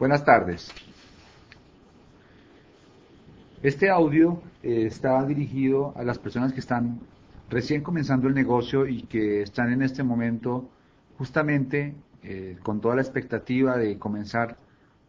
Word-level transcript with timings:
Buenas 0.00 0.24
tardes. 0.24 0.72
Este 3.62 3.90
audio 3.90 4.40
eh, 4.62 4.86
está 4.86 5.22
dirigido 5.26 5.92
a 5.94 6.02
las 6.04 6.18
personas 6.18 6.54
que 6.54 6.60
están 6.60 7.00
recién 7.50 7.82
comenzando 7.82 8.26
el 8.26 8.32
negocio 8.32 8.86
y 8.86 9.02
que 9.02 9.42
están 9.42 9.70
en 9.74 9.82
este 9.82 10.02
momento 10.02 10.70
justamente 11.18 11.94
eh, 12.22 12.56
con 12.62 12.80
toda 12.80 12.94
la 12.94 13.02
expectativa 13.02 13.76
de 13.76 13.98
comenzar 13.98 14.56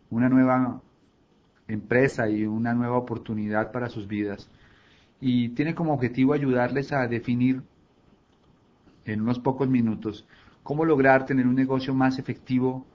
una 0.10 0.28
nueva 0.28 0.82
empresa 1.70 2.28
y 2.28 2.46
una 2.46 2.73
nueva 2.73 2.98
oportunidad 2.98 3.71
para 3.71 3.88
sus 3.88 4.10
vidas. 4.10 4.50
Y 5.21 5.52
tiene 5.52 5.73
como 5.73 5.94
objetivo 5.94 6.34
ayudarles 6.34 6.92
a 6.92 7.08
definir 7.08 7.62
en 9.06 9.21
unos 9.21 9.39
pocos 9.39 9.70
minutos 9.70 10.28
cómo 10.64 10.84
lograr 10.84 11.26
tener 11.26 11.48
un 11.48 11.56
negocio 11.56 11.93
más 11.93 12.20
efectivo 12.20 12.86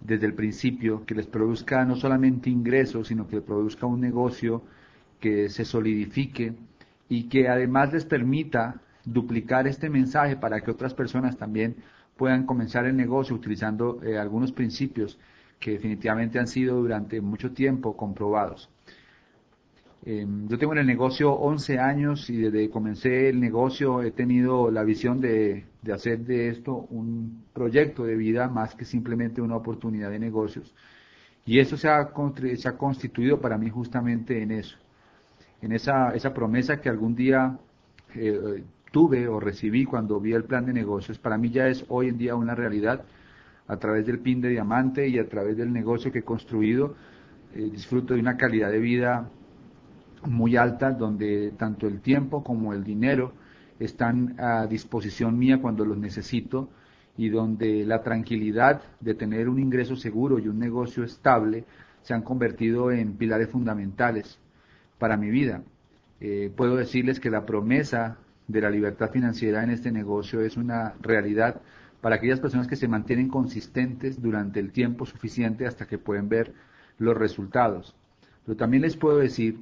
desde 0.00 0.26
el 0.26 0.34
principio, 0.34 1.04
que 1.04 1.14
les 1.14 1.26
produzca 1.26 1.84
no 1.84 1.96
solamente 1.96 2.50
ingresos, 2.50 3.08
sino 3.08 3.26
que 3.26 3.40
produzca 3.40 3.86
un 3.86 4.00
negocio 4.00 4.62
que 5.20 5.48
se 5.48 5.64
solidifique 5.64 6.54
y 7.08 7.24
que 7.24 7.48
además 7.48 7.92
les 7.92 8.04
permita 8.04 8.80
duplicar 9.04 9.66
este 9.66 9.90
mensaje 9.90 10.36
para 10.36 10.60
que 10.60 10.70
otras 10.70 10.94
personas 10.94 11.36
también 11.36 11.76
puedan 12.16 12.44
comenzar 12.44 12.86
el 12.86 12.96
negocio 12.96 13.34
utilizando 13.34 14.02
eh, 14.02 14.18
algunos 14.18 14.52
principios 14.52 15.18
que 15.58 15.72
definitivamente 15.72 16.38
han 16.38 16.46
sido 16.46 16.76
durante 16.76 17.20
mucho 17.20 17.52
tiempo 17.52 17.96
comprobados. 17.96 18.70
Em, 20.02 20.48
yo 20.48 20.58
tengo 20.58 20.72
en 20.72 20.78
el 20.78 20.86
negocio 20.86 21.30
11 21.32 21.78
años 21.78 22.30
y 22.30 22.36
desde 22.38 22.60
que 22.60 22.70
comencé 22.70 23.28
el 23.28 23.38
negocio 23.38 24.02
he 24.02 24.12
tenido 24.12 24.70
la 24.70 24.82
visión 24.82 25.20
de, 25.20 25.66
hacer 25.92 26.20
de 26.20 26.48
esto 26.48 26.86
un 26.90 27.44
proyecto 27.52 28.04
de 28.04 28.16
vida 28.16 28.48
más 28.48 28.74
que 28.74 28.86
simplemente 28.86 29.42
una 29.42 29.56
oportunidad 29.56 30.10
de 30.10 30.18
negocios. 30.18 30.74
Y 31.44 31.58
eso 31.58 31.76
se 31.76 31.88
ha, 31.88 32.10
se 32.56 32.68
ha 32.68 32.76
constituido 32.78 33.40
para 33.40 33.58
mí 33.58 33.68
justamente 33.68 34.42
en 34.42 34.52
eso, 34.52 34.76
en 35.60 35.72
esa, 35.72 36.14
esa 36.14 36.32
promesa 36.32 36.80
que 36.80 36.88
algún 36.88 37.14
día 37.14 37.58
eh, 38.14 38.64
tuve 38.92 39.28
o 39.28 39.38
recibí 39.38 39.84
cuando 39.84 40.18
vi 40.18 40.32
el 40.32 40.44
plan 40.44 40.64
de 40.64 40.72
negocios. 40.72 41.18
Para 41.18 41.36
mí 41.36 41.50
ya 41.50 41.68
es 41.68 41.84
hoy 41.88 42.08
en 42.08 42.16
día 42.16 42.34
una 42.36 42.54
realidad 42.54 43.04
a 43.68 43.76
través 43.76 44.06
del 44.06 44.18
PIN 44.20 44.40
de 44.40 44.48
diamante 44.48 45.08
y 45.08 45.18
a 45.18 45.28
través 45.28 45.56
del 45.58 45.72
negocio 45.72 46.10
que 46.10 46.20
he 46.20 46.24
construido. 46.24 46.94
Eh, 47.54 47.68
disfruto 47.70 48.14
de 48.14 48.20
una 48.20 48.36
calidad 48.36 48.70
de 48.70 48.78
vida 48.78 49.28
muy 50.26 50.56
alta 50.56 50.92
donde 50.92 51.52
tanto 51.56 51.86
el 51.86 52.00
tiempo 52.00 52.42
como 52.42 52.72
el 52.72 52.84
dinero 52.84 53.32
están 53.78 54.36
a 54.38 54.66
disposición 54.66 55.38
mía 55.38 55.60
cuando 55.60 55.84
los 55.84 55.96
necesito 55.96 56.68
y 57.16 57.28
donde 57.28 57.84
la 57.84 58.02
tranquilidad 58.02 58.82
de 59.00 59.14
tener 59.14 59.48
un 59.48 59.58
ingreso 59.58 59.96
seguro 59.96 60.38
y 60.38 60.48
un 60.48 60.58
negocio 60.58 61.04
estable 61.04 61.64
se 62.02 62.14
han 62.14 62.22
convertido 62.22 62.90
en 62.90 63.16
pilares 63.16 63.48
fundamentales 63.48 64.38
para 64.98 65.16
mi 65.16 65.30
vida. 65.30 65.62
Eh, 66.20 66.52
puedo 66.54 66.76
decirles 66.76 67.20
que 67.20 67.30
la 67.30 67.46
promesa 67.46 68.18
de 68.46 68.60
la 68.60 68.70
libertad 68.70 69.10
financiera 69.10 69.62
en 69.62 69.70
este 69.70 69.90
negocio 69.90 70.40
es 70.40 70.56
una 70.56 70.94
realidad 71.00 71.60
para 72.00 72.16
aquellas 72.16 72.40
personas 72.40 72.66
que 72.66 72.76
se 72.76 72.88
mantienen 72.88 73.28
consistentes 73.28 74.20
durante 74.20 74.60
el 74.60 74.72
tiempo 74.72 75.06
suficiente 75.06 75.66
hasta 75.66 75.86
que 75.86 75.98
pueden 75.98 76.28
ver 76.28 76.52
los 76.98 77.16
resultados. 77.16 77.94
Pero 78.44 78.56
también 78.56 78.82
les 78.82 78.96
puedo 78.96 79.18
decir 79.18 79.60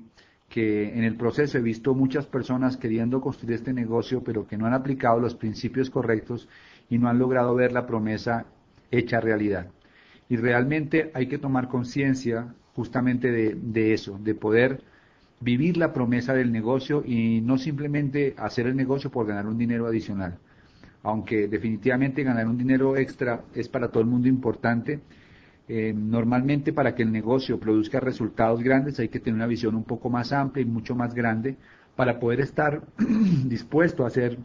que 0.48 0.96
en 0.96 1.04
el 1.04 1.16
proceso 1.16 1.58
he 1.58 1.62
visto 1.62 1.94
muchas 1.94 2.26
personas 2.26 2.76
queriendo 2.76 3.20
construir 3.20 3.54
este 3.54 3.72
negocio, 3.72 4.22
pero 4.22 4.46
que 4.46 4.56
no 4.56 4.66
han 4.66 4.72
aplicado 4.72 5.20
los 5.20 5.34
principios 5.34 5.90
correctos 5.90 6.48
y 6.88 6.98
no 6.98 7.08
han 7.08 7.18
logrado 7.18 7.54
ver 7.54 7.72
la 7.72 7.86
promesa 7.86 8.46
hecha 8.90 9.20
realidad. 9.20 9.68
Y 10.28 10.36
realmente 10.36 11.10
hay 11.14 11.26
que 11.26 11.38
tomar 11.38 11.68
conciencia 11.68 12.54
justamente 12.74 13.30
de, 13.30 13.92
eso, 13.92 14.18
de 14.22 14.34
poder 14.34 14.82
vivir 15.40 15.76
la 15.76 15.92
promesa 15.92 16.32
del 16.32 16.52
negocio 16.52 17.02
y 17.04 17.40
no 17.40 17.58
simplemente 17.58 18.34
hacer 18.38 18.66
el 18.66 18.76
negocio 18.76 19.10
por 19.10 19.26
ganar 19.26 19.46
un 19.46 19.58
dinero 19.58 19.86
adicional. 19.86 20.38
Aunque 21.02 21.48
definitivamente 21.48 22.22
ganar 22.22 22.46
un 22.46 22.58
dinero 22.58 22.96
extra 22.96 23.42
es 23.54 23.68
para 23.68 23.88
todo 23.88 24.02
el 24.02 24.08
mundo 24.08 24.28
importante, 24.28 25.00
eh, 25.68 25.92
normalmente 25.94 26.72
para 26.72 26.94
que 26.94 27.02
el 27.02 27.12
negocio 27.12 27.60
produzca 27.60 28.00
resultados 28.00 28.62
grandes 28.62 28.98
hay 28.98 29.08
que 29.08 29.20
tener 29.20 29.34
una 29.34 29.46
visión 29.46 29.74
un 29.74 29.84
poco 29.84 30.08
más 30.08 30.32
amplia 30.32 30.62
y 30.62 30.66
mucho 30.66 30.94
más 30.94 31.14
grande 31.14 31.56
para 31.94 32.18
poder 32.18 32.40
estar 32.40 32.82
dispuesto 33.44 34.04
a 34.04 34.08
hacer 34.08 34.38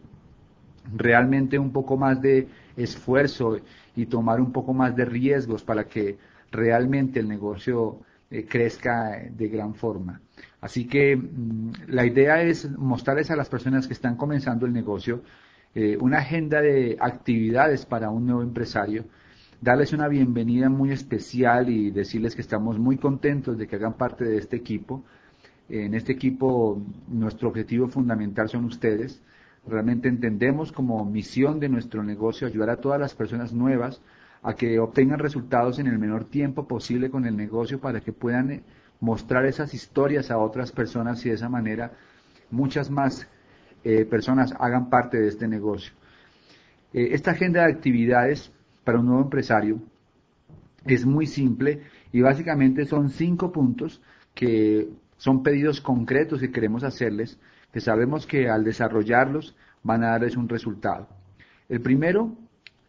realmente 0.94 1.58
un 1.58 1.72
poco 1.72 1.96
más 1.96 2.20
de 2.20 2.48
esfuerzo 2.76 3.58
y 3.96 4.06
tomar 4.06 4.40
un 4.40 4.52
poco 4.52 4.74
más 4.74 4.94
de 4.94 5.04
riesgos 5.06 5.62
para 5.62 5.84
que 5.84 6.18
realmente 6.50 7.20
el 7.20 7.28
negocio 7.28 8.00
eh, 8.30 8.44
crezca 8.44 9.22
de 9.30 9.48
gran 9.48 9.74
forma. 9.74 10.20
Así 10.60 10.86
que 10.86 11.16
mm, 11.16 11.72
la 11.88 12.04
idea 12.04 12.42
es 12.42 12.70
mostrarles 12.76 13.30
a 13.30 13.36
las 13.36 13.48
personas 13.48 13.86
que 13.86 13.94
están 13.94 14.16
comenzando 14.16 14.66
el 14.66 14.72
negocio 14.72 15.22
eh, 15.74 15.96
una 16.00 16.18
agenda 16.18 16.60
de 16.60 16.96
actividades 17.00 17.84
para 17.84 18.10
un 18.10 18.26
nuevo 18.26 18.42
empresario 18.42 19.06
darles 19.60 19.92
una 19.92 20.08
bienvenida 20.08 20.68
muy 20.68 20.90
especial 20.90 21.68
y 21.68 21.90
decirles 21.90 22.34
que 22.34 22.42
estamos 22.42 22.78
muy 22.78 22.96
contentos 22.96 23.56
de 23.58 23.66
que 23.66 23.76
hagan 23.76 23.94
parte 23.94 24.24
de 24.24 24.38
este 24.38 24.56
equipo. 24.56 25.04
En 25.68 25.94
este 25.94 26.12
equipo 26.12 26.80
nuestro 27.08 27.48
objetivo 27.48 27.88
fundamental 27.88 28.48
son 28.48 28.64
ustedes. 28.64 29.22
Realmente 29.66 30.08
entendemos 30.08 30.72
como 30.72 31.04
misión 31.04 31.58
de 31.58 31.68
nuestro 31.68 32.02
negocio 32.02 32.46
ayudar 32.46 32.70
a 32.70 32.76
todas 32.76 33.00
las 33.00 33.14
personas 33.14 33.52
nuevas 33.52 34.02
a 34.42 34.54
que 34.54 34.78
obtengan 34.78 35.18
resultados 35.18 35.78
en 35.78 35.86
el 35.86 35.98
menor 35.98 36.24
tiempo 36.24 36.68
posible 36.68 37.08
con 37.08 37.24
el 37.24 37.34
negocio 37.34 37.80
para 37.80 38.00
que 38.00 38.12
puedan 38.12 38.50
eh, 38.50 38.62
mostrar 39.00 39.46
esas 39.46 39.72
historias 39.72 40.30
a 40.30 40.38
otras 40.38 40.70
personas 40.70 41.24
y 41.24 41.30
de 41.30 41.36
esa 41.36 41.48
manera 41.48 41.92
muchas 42.50 42.90
más 42.90 43.26
eh, 43.84 44.04
personas 44.04 44.54
hagan 44.58 44.90
parte 44.90 45.18
de 45.18 45.28
este 45.28 45.48
negocio. 45.48 45.94
Eh, 46.92 47.08
esta 47.12 47.30
agenda 47.30 47.64
de 47.64 47.72
actividades 47.72 48.52
para 48.84 49.00
un 49.00 49.06
nuevo 49.06 49.22
empresario 49.22 49.80
es 50.86 51.06
muy 51.06 51.26
simple 51.26 51.82
y 52.12 52.20
básicamente 52.20 52.84
son 52.84 53.10
cinco 53.10 53.50
puntos 53.52 54.02
que 54.34 54.88
son 55.16 55.42
pedidos 55.42 55.80
concretos 55.80 56.40
que 56.40 56.52
queremos 56.52 56.84
hacerles, 56.84 57.38
que 57.72 57.80
sabemos 57.80 58.26
que 58.26 58.48
al 58.48 58.64
desarrollarlos 58.64 59.56
van 59.82 60.04
a 60.04 60.10
darles 60.10 60.36
un 60.36 60.48
resultado. 60.48 61.08
El 61.68 61.80
primero 61.80 62.36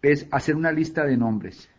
es 0.02 0.28
hacer 0.32 0.56
una 0.56 0.72
lista 0.72 1.06
de 1.06 1.18
nombres. 1.18 1.70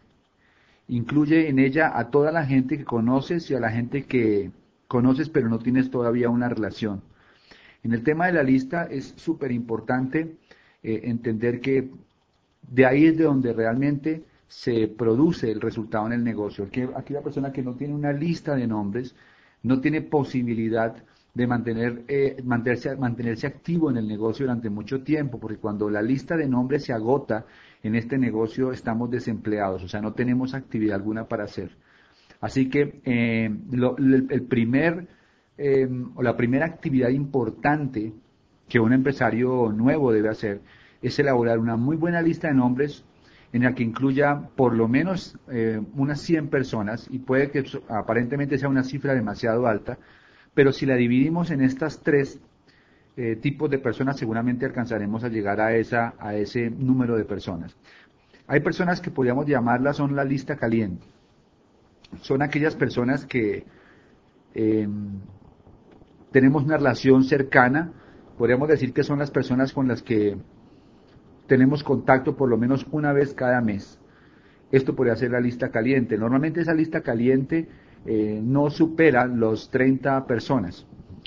Incluye 0.88 1.48
en 1.48 1.58
ella 1.58 1.98
a 1.98 2.10
toda 2.10 2.32
la 2.32 2.46
gente 2.46 2.78
que 2.78 2.84
conoces 2.84 3.50
y 3.50 3.54
a 3.54 3.60
la 3.60 3.70
gente 3.70 4.04
que 4.04 4.50
conoces 4.88 5.28
pero 5.28 5.48
no 5.48 5.58
tienes 5.58 5.90
todavía 5.90 6.30
una 6.30 6.48
relación. 6.48 7.02
En 7.82 7.92
el 7.92 8.02
tema 8.02 8.26
de 8.26 8.32
la 8.32 8.42
lista 8.42 8.84
es 8.84 9.14
súper 9.16 9.52
importante 9.52 10.36
eh, 10.82 11.00
entender 11.04 11.60
que 11.60 11.90
de 12.68 12.86
ahí 12.86 13.06
es 13.06 13.16
de 13.16 13.24
donde 13.24 13.52
realmente 13.52 14.24
se 14.48 14.88
produce 14.88 15.50
el 15.50 15.60
resultado 15.60 16.06
en 16.06 16.12
el 16.12 16.24
negocio. 16.24 16.64
Aquí, 16.64 16.82
aquí 16.94 17.12
la 17.12 17.22
persona 17.22 17.52
que 17.52 17.62
no 17.62 17.74
tiene 17.74 17.94
una 17.94 18.12
lista 18.12 18.54
de 18.54 18.66
nombres 18.66 19.14
no 19.62 19.80
tiene 19.80 20.02
posibilidad 20.02 20.94
de 21.34 21.46
mantener, 21.46 22.04
eh, 22.08 22.36
mantenerse, 22.44 22.96
mantenerse 22.96 23.46
activo 23.46 23.90
en 23.90 23.98
el 23.98 24.08
negocio 24.08 24.46
durante 24.46 24.70
mucho 24.70 25.02
tiempo, 25.02 25.38
porque 25.38 25.58
cuando 25.58 25.90
la 25.90 26.00
lista 26.00 26.36
de 26.36 26.48
nombres 26.48 26.84
se 26.84 26.92
agota 26.92 27.44
en 27.82 27.94
este 27.94 28.16
negocio 28.16 28.72
estamos 28.72 29.10
desempleados, 29.10 29.82
o 29.82 29.88
sea, 29.88 30.00
no 30.00 30.14
tenemos 30.14 30.54
actividad 30.54 30.96
alguna 30.96 31.28
para 31.28 31.44
hacer. 31.44 31.76
Así 32.40 32.70
que 32.70 33.00
eh, 33.04 33.50
el 33.50 34.42
primer 34.48 35.08
eh, 35.58 35.88
o 36.14 36.22
la 36.22 36.36
primera 36.36 36.66
actividad 36.66 37.08
importante 37.08 38.12
que 38.68 38.78
un 38.78 38.92
empresario 38.92 39.72
nuevo 39.72 40.12
debe 40.12 40.28
hacer 40.28 40.60
es 41.06 41.18
elaborar 41.18 41.58
una 41.58 41.76
muy 41.76 41.96
buena 41.96 42.22
lista 42.22 42.48
de 42.48 42.54
nombres 42.54 43.04
en 43.52 43.62
la 43.62 43.74
que 43.74 43.82
incluya 43.82 44.50
por 44.56 44.74
lo 44.74 44.88
menos 44.88 45.38
eh, 45.48 45.80
unas 45.94 46.20
100 46.20 46.48
personas 46.48 47.06
y 47.10 47.18
puede 47.18 47.50
que 47.50 47.64
aparentemente 47.88 48.58
sea 48.58 48.68
una 48.68 48.82
cifra 48.82 49.14
demasiado 49.14 49.66
alta, 49.66 49.98
pero 50.54 50.72
si 50.72 50.84
la 50.86 50.96
dividimos 50.96 51.50
en 51.50 51.62
estas 51.62 52.00
tres 52.00 52.40
eh, 53.16 53.36
tipos 53.36 53.70
de 53.70 53.78
personas 53.78 54.18
seguramente 54.18 54.66
alcanzaremos 54.66 55.24
a 55.24 55.28
llegar 55.28 55.60
a, 55.60 55.74
esa, 55.74 56.14
a 56.18 56.34
ese 56.34 56.70
número 56.70 57.16
de 57.16 57.24
personas. 57.24 57.76
Hay 58.46 58.60
personas 58.60 59.00
que 59.00 59.10
podríamos 59.10 59.46
llamarlas 59.46 59.96
son 59.96 60.14
la 60.14 60.24
lista 60.24 60.56
caliente. 60.56 61.06
Son 62.20 62.42
aquellas 62.42 62.76
personas 62.76 63.26
que 63.26 63.64
em, 64.54 65.18
tenemos 66.30 66.64
una 66.64 66.76
relación 66.76 67.24
cercana, 67.24 67.92
podríamos 68.38 68.68
decir 68.68 68.92
que 68.92 69.02
son 69.02 69.18
las 69.18 69.30
personas 69.30 69.72
con 69.72 69.88
las 69.88 70.02
que 70.02 70.36
tenemos 71.46 71.82
contacto 71.82 72.36
por 72.36 72.48
lo 72.48 72.58
menos 72.58 72.86
una 72.90 73.12
vez 73.12 73.34
cada 73.34 73.60
mes. 73.60 73.98
Esto 74.70 74.94
podría 74.94 75.16
ser 75.16 75.30
la 75.30 75.40
lista 75.40 75.70
caliente. 75.70 76.18
Normalmente 76.18 76.60
esa 76.60 76.74
lista 76.74 77.00
caliente 77.00 77.68
eh, 78.04 78.40
no 78.42 78.70
supera 78.70 79.26
los 79.26 79.70
30 79.70 80.26
personas, 80.26 80.86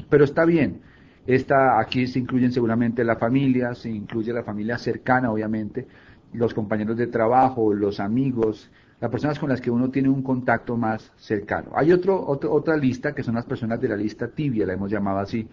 pero 0.10 0.24
está 0.24 0.45
bien. 0.45 0.81
Esta, 1.25 1.80
aquí 1.80 2.07
se 2.07 2.19
incluyen 2.19 2.51
seguramente 2.51 3.04
la 3.04 3.16
familia, 3.18 3.75
se 3.75 3.89
incluye 3.89 4.33
la 4.33 4.44
familia 4.44 4.77
cercana, 4.77 5.31
obviamente, 5.31 5.88
los 6.33 6.54
compañeros 6.54 6.98
de 6.98 7.07
trabajo, 7.07 7.74
los 7.74 8.00
amigos, 8.00 8.71
las 9.00 9.12
personas 9.12 9.39
con 9.39 9.50
las 9.50 9.62
que 9.62 9.71
uno 9.71 9.89
tiene 9.89 10.10
un 10.10 10.24
contacto 10.24 10.75
más 10.75 11.12
cercano. 11.18 11.71
Hay 11.75 11.92
otro, 11.92 12.25
otra 12.27 12.75
lista 12.75 13.13
que 13.13 13.24
son 13.24 13.36
las 13.36 13.45
personas 13.45 13.80
de 13.80 13.89
la 13.89 13.95
lista 13.95 14.27
tibia, 14.27 14.66
la 14.66 14.74
hemos 14.74 14.89
llamado 14.89 15.19
así, 15.19 15.48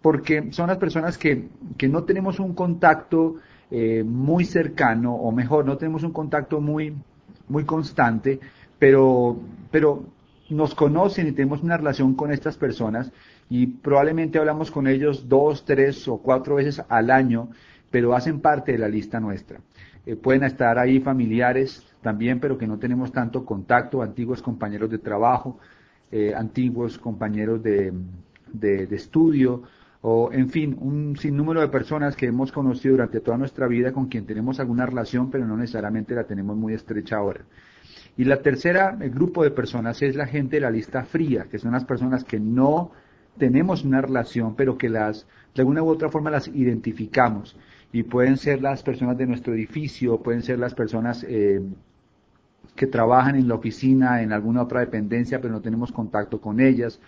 porque 0.00 0.52
son 0.52 0.68
las 0.68 0.78
personas 0.78 1.18
que, 1.18 1.48
que 1.76 1.88
no 1.88 2.04
tenemos 2.04 2.38
un 2.38 2.54
contacto 2.54 3.36
eh, 3.70 4.02
muy 4.04 4.44
cercano, 4.44 5.14
o 5.14 5.30
mejor, 5.32 5.64
no 5.66 5.76
tenemos 5.76 6.02
un 6.02 6.12
contacto 6.12 6.60
muy, 6.60 6.94
muy 7.48 7.64
constante, 7.64 8.40
pero, 8.78 9.38
pero 9.70 10.04
nos 10.50 10.74
conocen 10.74 11.28
y 11.28 11.32
tenemos 11.32 11.62
una 11.62 11.76
relación 11.76 12.14
con 12.14 12.32
estas 12.32 12.56
personas 12.56 13.12
y 13.50 13.66
probablemente 13.66 14.38
hablamos 14.38 14.70
con 14.70 14.86
ellos 14.86 15.28
dos, 15.28 15.64
tres 15.64 16.06
o 16.08 16.18
cuatro 16.18 16.56
veces 16.56 16.82
al 16.88 17.10
año, 17.10 17.48
pero 17.90 18.14
hacen 18.14 18.40
parte 18.40 18.72
de 18.72 18.78
la 18.78 18.88
lista 18.88 19.20
nuestra. 19.20 19.60
Eh, 20.06 20.16
pueden 20.16 20.44
estar 20.44 20.78
ahí 20.78 21.00
familiares 21.00 21.84
también, 22.02 22.40
pero 22.40 22.56
que 22.56 22.66
no 22.66 22.78
tenemos 22.78 23.12
tanto 23.12 23.44
contacto, 23.44 24.02
antiguos 24.02 24.42
compañeros 24.42 24.90
de 24.90 24.98
trabajo, 24.98 25.58
eh, 26.10 26.32
antiguos 26.34 26.98
compañeros 26.98 27.62
de, 27.62 27.92
de, 28.52 28.86
de 28.86 28.96
estudio, 28.96 29.64
o 30.00 30.30
en 30.32 30.48
fin, 30.48 30.76
un 30.80 31.16
sinnúmero 31.16 31.60
de 31.60 31.68
personas 31.68 32.14
que 32.14 32.26
hemos 32.26 32.52
conocido 32.52 32.92
durante 32.94 33.20
toda 33.20 33.36
nuestra 33.36 33.66
vida 33.66 33.92
con 33.92 34.06
quien 34.06 34.26
tenemos 34.26 34.60
alguna 34.60 34.86
relación, 34.86 35.30
pero 35.30 35.46
no 35.46 35.56
necesariamente 35.56 36.14
la 36.14 36.24
tenemos 36.24 36.56
muy 36.56 36.74
estrecha 36.74 37.16
ahora. 37.16 37.40
Y 38.16 38.24
la 38.24 38.42
tercera 38.42 38.96
el 39.00 39.10
grupo 39.10 39.42
de 39.42 39.50
personas 39.50 40.00
es 40.02 40.16
la 40.16 40.26
gente 40.26 40.56
de 40.56 40.60
la 40.60 40.70
lista 40.70 41.04
fría, 41.04 41.46
que 41.50 41.58
son 41.58 41.72
las 41.72 41.84
personas 41.84 42.24
que 42.24 42.38
no 42.38 42.92
tenemos 43.38 43.84
una 43.84 44.00
relación, 44.00 44.54
pero 44.56 44.76
que 44.76 44.88
las, 44.88 45.26
de 45.54 45.62
alguna 45.62 45.82
u 45.82 45.88
otra 45.88 46.10
forma 46.10 46.30
las 46.30 46.48
identificamos. 46.48 47.56
Y 47.92 48.02
pueden 48.02 48.36
ser 48.36 48.60
las 48.60 48.82
personas 48.82 49.16
de 49.16 49.26
nuestro 49.26 49.54
edificio, 49.54 50.20
pueden 50.20 50.42
ser 50.42 50.58
las 50.58 50.74
personas 50.74 51.24
eh, 51.26 51.62
que 52.74 52.86
trabajan 52.86 53.36
en 53.36 53.48
la 53.48 53.54
oficina, 53.54 54.22
en 54.22 54.32
alguna 54.32 54.62
otra 54.62 54.80
dependencia, 54.80 55.40
pero 55.40 55.54
no 55.54 55.60
tenemos 55.60 55.90
contacto 55.90 56.40
con 56.40 56.60
ellas. 56.60 57.00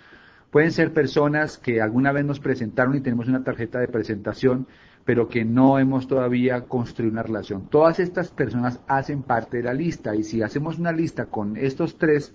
Pueden 0.51 0.73
ser 0.73 0.93
personas 0.93 1.59
que 1.59 1.81
alguna 1.81 2.11
vez 2.11 2.25
nos 2.25 2.41
presentaron 2.41 2.97
y 2.97 3.01
tenemos 3.01 3.29
una 3.29 3.45
tarjeta 3.45 3.79
de 3.79 3.87
presentación, 3.87 4.67
pero 5.05 5.29
que 5.29 5.45
no 5.45 5.79
hemos 5.79 6.09
todavía 6.09 6.63
construido 6.63 7.13
una 7.13 7.23
relación. 7.23 7.69
Todas 7.69 8.01
estas 8.01 8.31
personas 8.31 8.81
hacen 8.89 9.23
parte 9.23 9.59
de 9.59 9.63
la 9.63 9.75
lista 9.75 10.15
y 10.17 10.25
si 10.25 10.43
hacemos 10.43 10.79
una 10.79 10.93
lista 10.93 11.27
con 11.27 11.57
estos 11.57 11.99
tres 11.99 12.35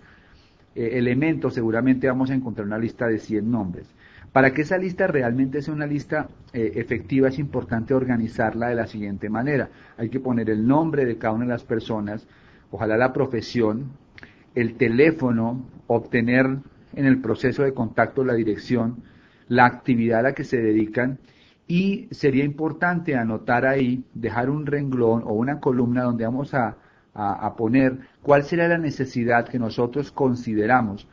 eh, 0.75 0.91
elementos, 0.93 1.53
seguramente 1.53 2.07
vamos 2.07 2.31
a 2.31 2.35
encontrar 2.35 2.65
una 2.65 2.77
lista 2.77 3.05
de 3.07 3.19
100 3.19 3.51
nombres. 3.51 3.87
Para 4.31 4.53
que 4.53 4.63
esa 4.63 4.77
lista 4.77 5.07
realmente 5.07 5.61
sea 5.61 5.73
una 5.73 5.85
lista 5.85 6.29
eh, 6.53 6.71
efectiva 6.75 7.27
es 7.27 7.39
importante 7.39 7.93
organizarla 7.93 8.69
de 8.69 8.75
la 8.75 8.87
siguiente 8.87 9.29
manera. 9.29 9.69
Hay 9.97 10.09
que 10.09 10.19
poner 10.21 10.49
el 10.49 10.65
nombre 10.65 11.05
de 11.05 11.17
cada 11.17 11.33
una 11.33 11.45
de 11.45 11.51
las 11.51 11.63
personas, 11.63 12.27
ojalá 12.71 12.97
la 12.97 13.11
profesión, 13.13 13.91
el 14.53 14.75
teléfono, 14.75 15.65
obtener 15.87 16.59
en 16.95 17.05
el 17.05 17.21
proceso 17.21 17.63
de 17.63 17.73
contacto 17.73 18.23
la 18.23 18.33
dirección, 18.33 19.03
la 19.47 19.65
actividad 19.65 20.19
a 20.19 20.23
la 20.23 20.33
que 20.33 20.43
se 20.43 20.57
dedican 20.57 21.19
y 21.67 22.07
sería 22.11 22.43
importante 22.43 23.15
anotar 23.15 23.65
ahí, 23.65 24.03
dejar 24.13 24.49
un 24.49 24.65
renglón 24.65 25.23
o 25.25 25.33
una 25.33 25.59
columna 25.59 26.03
donde 26.03 26.25
vamos 26.25 26.53
a, 26.53 26.77
poner 27.57 27.97
cuál 28.21 28.43
sería 28.43 28.67
la 28.67 28.77
necesidad 28.77 29.47
que 29.47 29.57
nosotros 29.57 30.11
consideramos 30.11 31.07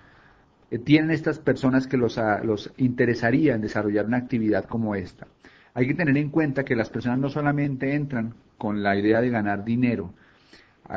eh, 0.72 0.78
tienen 0.78 1.12
estas 1.12 1.38
personas 1.38 1.86
que 1.86 1.96
los, 1.96 2.18
los 2.42 2.72
interesaría 2.76 3.54
en 3.54 3.60
desarrollar 3.60 4.06
una 4.06 4.16
actividad 4.16 4.64
como 4.64 4.96
esta. 4.96 5.28
Hay 5.74 5.86
que 5.86 5.94
tener 5.94 6.16
en 6.16 6.30
cuenta 6.30 6.64
que 6.64 6.74
las 6.74 6.90
personas 6.90 7.20
no 7.20 7.28
solamente 7.28 7.94
entran 7.94 8.34
con 8.58 8.82
la 8.82 8.96
idea 8.96 9.20
de 9.20 9.30
ganar 9.30 9.64
dinero, 9.64 10.12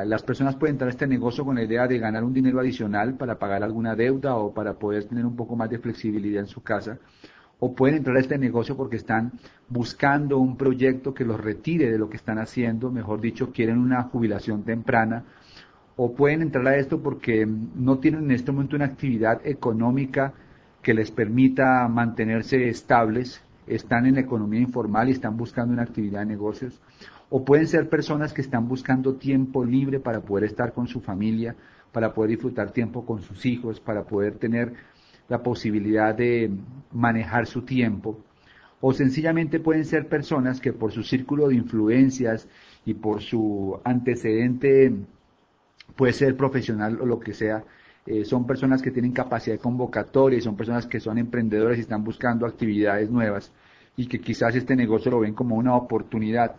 las 0.03 0.23
personas 0.23 0.55
pueden 0.57 0.75
entrar 0.75 0.89
a 0.89 0.91
este 0.91 1.07
negocio 1.07 1.45
con 1.45 1.55
la 1.55 1.63
idea 1.63 1.87
de 1.87 1.99
ganar 1.99 2.23
un 2.25 2.33
dinero 2.33 2.59
adicional 2.59 3.13
para 3.13 3.39
pagar 3.39 3.63
alguna 3.63 3.95
deuda 3.95 4.35
o 4.35 4.53
para 4.53 4.73
poder 4.73 5.05
tener 5.05 5.25
un 5.25 5.37
poco 5.37 5.55
más 5.55 5.69
de 5.69 5.79
flexibilidad 5.79 6.41
en 6.41 6.47
su 6.47 6.61
casa. 6.61 6.97
O 7.59 7.73
pueden 7.73 7.97
entrar 7.97 8.17
a 8.17 8.19
este 8.19 8.37
negocio 8.37 8.75
porque 8.75 8.97
están 8.97 9.31
buscando 9.69 10.37
un 10.39 10.57
proyecto 10.57 11.13
que 11.13 11.23
los 11.23 11.39
retire 11.39 11.89
de 11.89 11.97
lo 11.97 12.09
que 12.09 12.17
están 12.17 12.39
haciendo, 12.39 12.91
mejor 12.91 13.21
dicho, 13.21 13.53
quieren 13.53 13.77
una 13.77 14.03
jubilación 14.03 14.63
temprana. 14.63 15.23
O 15.95 16.13
pueden 16.13 16.41
entrar 16.41 16.67
a 16.67 16.75
esto 16.75 17.01
porque 17.01 17.47
no 17.47 17.99
tienen 17.99 18.25
en 18.25 18.31
este 18.31 18.51
momento 18.51 18.75
una 18.75 18.85
actividad 18.85 19.39
económica 19.47 20.33
que 20.81 20.93
les 20.93 21.09
permita 21.09 21.87
mantenerse 21.87 22.67
estables, 22.67 23.41
están 23.65 24.05
en 24.05 24.15
la 24.15 24.21
economía 24.21 24.59
informal 24.59 25.07
y 25.07 25.13
están 25.13 25.37
buscando 25.37 25.73
una 25.73 25.83
actividad 25.83 26.19
de 26.19 26.25
negocios 26.25 26.81
o 27.37 27.43
pueden 27.43 27.67
ser 27.67 27.89
personas 27.89 28.31
que 28.31 28.39
están 28.39 28.65
buscando 28.65 29.15
tiempo 29.15 29.65
libre 29.65 29.99
para 29.99 30.21
poder 30.21 30.45
estar 30.45 30.71
con 30.71 30.87
su 30.87 31.01
familia, 31.01 31.53
para 31.91 32.13
poder 32.13 32.29
disfrutar 32.29 32.71
tiempo 32.71 33.05
con 33.05 33.21
sus 33.21 33.45
hijos, 33.45 33.81
para 33.81 34.05
poder 34.05 34.37
tener 34.37 34.71
la 35.27 35.43
posibilidad 35.43 36.15
de 36.15 36.49
manejar 36.93 37.45
su 37.45 37.63
tiempo. 37.63 38.21
O 38.79 38.93
sencillamente 38.93 39.59
pueden 39.59 39.83
ser 39.83 40.07
personas 40.07 40.61
que 40.61 40.71
por 40.71 40.93
su 40.93 41.03
círculo 41.03 41.49
de 41.49 41.55
influencias 41.55 42.47
y 42.85 42.93
por 42.93 43.21
su 43.21 43.81
antecedente, 43.83 44.95
puede 45.97 46.13
ser 46.13 46.37
profesional 46.37 47.01
o 47.01 47.05
lo 47.05 47.19
que 47.19 47.33
sea, 47.33 47.65
eh, 48.05 48.23
son 48.23 48.47
personas 48.47 48.81
que 48.81 48.91
tienen 48.91 49.11
capacidad 49.11 49.55
de 49.55 49.61
convocatoria 49.61 50.39
y 50.39 50.41
son 50.41 50.55
personas 50.55 50.87
que 50.87 51.01
son 51.01 51.17
emprendedores 51.17 51.79
y 51.79 51.81
están 51.81 52.05
buscando 52.05 52.45
actividades 52.45 53.09
nuevas 53.09 53.51
y 53.97 54.07
que 54.07 54.21
quizás 54.21 54.55
este 54.55 54.77
negocio 54.77 55.11
lo 55.11 55.19
ven 55.19 55.33
como 55.33 55.57
una 55.57 55.75
oportunidad 55.75 56.55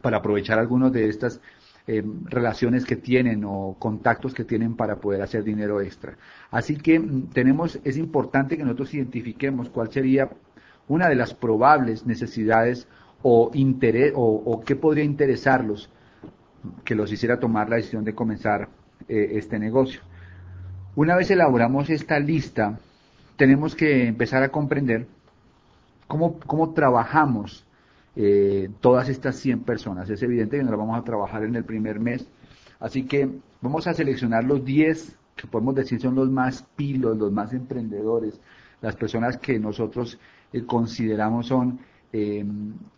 para 0.00 0.18
aprovechar 0.18 0.58
algunas 0.58 0.92
de 0.92 1.08
estas 1.08 1.40
eh, 1.86 2.04
relaciones 2.24 2.84
que 2.84 2.96
tienen 2.96 3.44
o 3.46 3.76
contactos 3.78 4.34
que 4.34 4.44
tienen 4.44 4.76
para 4.76 4.96
poder 4.96 5.22
hacer 5.22 5.42
dinero 5.42 5.80
extra. 5.80 6.18
Así 6.50 6.76
que 6.76 7.00
mm, 7.00 7.30
tenemos, 7.30 7.80
es 7.82 7.96
importante 7.96 8.56
que 8.56 8.62
nosotros 8.62 8.92
identifiquemos 8.92 9.70
cuál 9.70 9.90
sería 9.90 10.28
una 10.86 11.08
de 11.08 11.14
las 11.14 11.32
probables 11.32 12.04
necesidades 12.04 12.86
o 13.22 13.50
interés 13.54 14.12
o, 14.14 14.62
qué 14.66 14.76
podría 14.76 15.04
interesarlos 15.04 15.90
que 16.84 16.94
los 16.94 17.10
hiciera 17.10 17.40
tomar 17.40 17.68
la 17.70 17.76
decisión 17.76 18.04
de 18.04 18.14
comenzar 18.14 18.68
eh, 19.08 19.30
este 19.32 19.58
negocio. 19.58 20.02
Una 20.94 21.16
vez 21.16 21.30
elaboramos 21.30 21.88
esta 21.90 22.18
lista, 22.18 22.78
tenemos 23.36 23.74
que 23.74 24.06
empezar 24.06 24.42
a 24.42 24.50
comprender 24.50 25.06
cómo, 26.06 26.38
cómo 26.40 26.72
trabajamos 26.74 27.64
eh, 28.20 28.68
todas 28.80 29.08
estas 29.08 29.36
100 29.36 29.60
personas. 29.60 30.10
Es 30.10 30.22
evidente 30.24 30.58
que 30.58 30.64
no 30.64 30.70
las 30.70 30.78
vamos 30.78 30.98
a 30.98 31.04
trabajar 31.04 31.44
en 31.44 31.54
el 31.54 31.64
primer 31.64 32.00
mes. 32.00 32.28
Así 32.80 33.04
que 33.04 33.28
vamos 33.60 33.86
a 33.86 33.94
seleccionar 33.94 34.42
los 34.42 34.64
10 34.64 35.16
que 35.38 35.46
podemos 35.46 35.74
decir 35.76 36.00
son 36.00 36.16
los 36.16 36.28
más 36.28 36.64
pilos, 36.76 37.16
los 37.16 37.32
más 37.32 37.52
emprendedores, 37.52 38.40
las 38.82 38.96
personas 38.96 39.38
que 39.38 39.58
nosotros 39.58 40.18
eh, 40.52 40.64
consideramos 40.64 41.46
son 41.46 41.78
eh, 42.12 42.44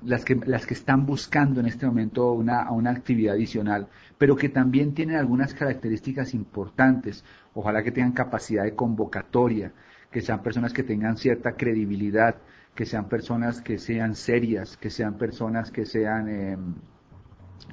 las, 0.05 0.25
que, 0.25 0.37
las 0.47 0.65
que 0.65 0.75
están 0.75 1.05
buscando 1.05 1.61
en 1.61 1.67
este 1.67 1.85
momento 1.85 2.33
una, 2.33 2.71
una 2.71 2.91
actividad 2.91 3.35
adicional, 3.35 3.89
pero 4.17 4.37
que 4.37 4.49
también 4.49 4.95
tienen 4.95 5.17
algunas 5.17 5.53
características 5.53 6.33
importantes. 6.33 7.25
Ojalá 7.53 7.83
que 7.83 7.93
tengan 7.93 8.13
capacidad 8.13 8.65
de 8.65 8.75
convocatoria, 8.75 9.73
que 10.11 10.23
sean 10.23 10.43
personas 10.43 10.73
que 10.73 10.83
tengan 10.83 11.19
cierta 11.19 11.53
credibilidad, 11.53 12.37
que 12.75 12.87
sean 12.87 13.09
personas 13.09 13.61
que 13.61 13.79
sean 13.79 14.15
serias, 14.15 14.77
que 14.77 14.91
sean 14.91 15.19
personas 15.19 15.71
que 15.71 15.85
sean 15.85 16.29
eh, 16.29 16.57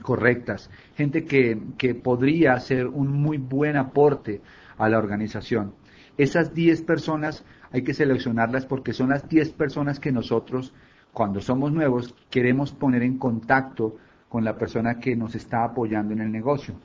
correctas, 0.01 0.69
gente 0.95 1.25
que, 1.25 1.59
que 1.77 1.95
podría 1.95 2.53
hacer 2.53 2.87
un 2.87 3.07
muy 3.11 3.37
buen 3.37 3.77
aporte 3.77 4.41
a 4.77 4.89
la 4.89 4.97
organización. 4.97 5.73
Esas 6.17 6.53
10 6.53 6.81
personas 6.83 7.45
hay 7.71 7.83
que 7.83 7.93
seleccionarlas 7.93 8.65
porque 8.65 8.93
son 8.93 9.09
las 9.09 9.27
10 9.27 9.53
personas 9.53 9.99
que 9.99 10.11
nosotros, 10.11 10.73
cuando 11.13 11.41
somos 11.41 11.71
nuevos, 11.71 12.15
queremos 12.29 12.71
poner 12.71 13.03
en 13.03 13.17
contacto 13.17 13.97
con 14.29 14.43
la 14.43 14.57
persona 14.57 14.99
que 14.99 15.15
nos 15.15 15.35
está 15.35 15.63
apoyando 15.63 16.13
en 16.13 16.21
el 16.21 16.31
negocio. 16.31 16.75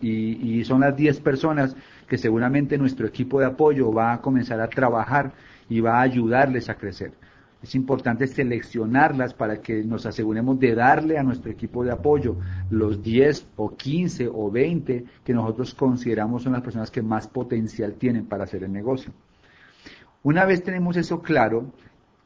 Y, 0.00 0.58
y 0.58 0.64
son 0.64 0.80
las 0.80 0.94
10 0.96 1.20
personas 1.20 1.76
que 2.06 2.18
seguramente 2.18 2.76
nuestro 2.76 3.06
equipo 3.06 3.40
de 3.40 3.46
apoyo 3.46 3.92
va 3.92 4.12
a 4.12 4.20
comenzar 4.20 4.60
a 4.60 4.68
trabajar 4.68 5.32
y 5.68 5.80
va 5.80 5.98
a 5.98 6.02
ayudarles 6.02 6.68
a 6.68 6.74
crecer. 6.74 7.12
Es 7.64 7.74
importante 7.74 8.26
seleccionarlas 8.26 9.32
para 9.32 9.62
que 9.62 9.82
nos 9.84 10.04
aseguremos 10.04 10.60
de 10.60 10.74
darle 10.74 11.16
a 11.16 11.22
nuestro 11.22 11.50
equipo 11.50 11.82
de 11.82 11.92
apoyo 11.92 12.36
los 12.68 13.02
10 13.02 13.46
o 13.56 13.74
15 13.74 14.28
o 14.30 14.50
20 14.50 15.06
que 15.24 15.32
nosotros 15.32 15.72
consideramos 15.72 16.42
son 16.42 16.52
las 16.52 16.60
personas 16.60 16.90
que 16.90 17.00
más 17.00 17.26
potencial 17.26 17.94
tienen 17.94 18.26
para 18.26 18.44
hacer 18.44 18.64
el 18.64 18.70
negocio. 18.70 19.14
Una 20.22 20.44
vez 20.44 20.62
tenemos 20.62 20.98
eso 20.98 21.22
claro, 21.22 21.72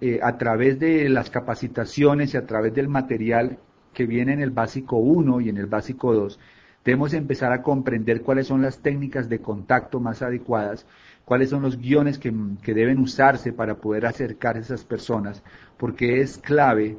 eh, 0.00 0.18
a 0.20 0.36
través 0.38 0.80
de 0.80 1.08
las 1.08 1.30
capacitaciones 1.30 2.34
y 2.34 2.36
a 2.36 2.44
través 2.44 2.74
del 2.74 2.88
material 2.88 3.60
que 3.94 4.06
viene 4.06 4.32
en 4.32 4.40
el 4.40 4.50
básico 4.50 4.96
1 4.96 5.40
y 5.40 5.50
en 5.50 5.56
el 5.56 5.66
básico 5.66 6.14
2, 6.14 6.36
debemos 6.84 7.14
empezar 7.14 7.52
a 7.52 7.62
comprender 7.62 8.22
cuáles 8.22 8.48
son 8.48 8.62
las 8.62 8.80
técnicas 8.80 9.28
de 9.28 9.40
contacto 9.40 10.00
más 10.00 10.20
adecuadas 10.20 10.84
cuáles 11.28 11.50
son 11.50 11.60
los 11.60 11.78
guiones 11.78 12.18
que, 12.18 12.32
deben 12.72 12.98
usarse 13.00 13.52
para 13.52 13.74
poder 13.74 14.06
acercar 14.06 14.56
a 14.56 14.60
esas 14.60 14.82
personas, 14.82 15.42
porque 15.76 16.22
es 16.22 16.38
clave 16.38 16.96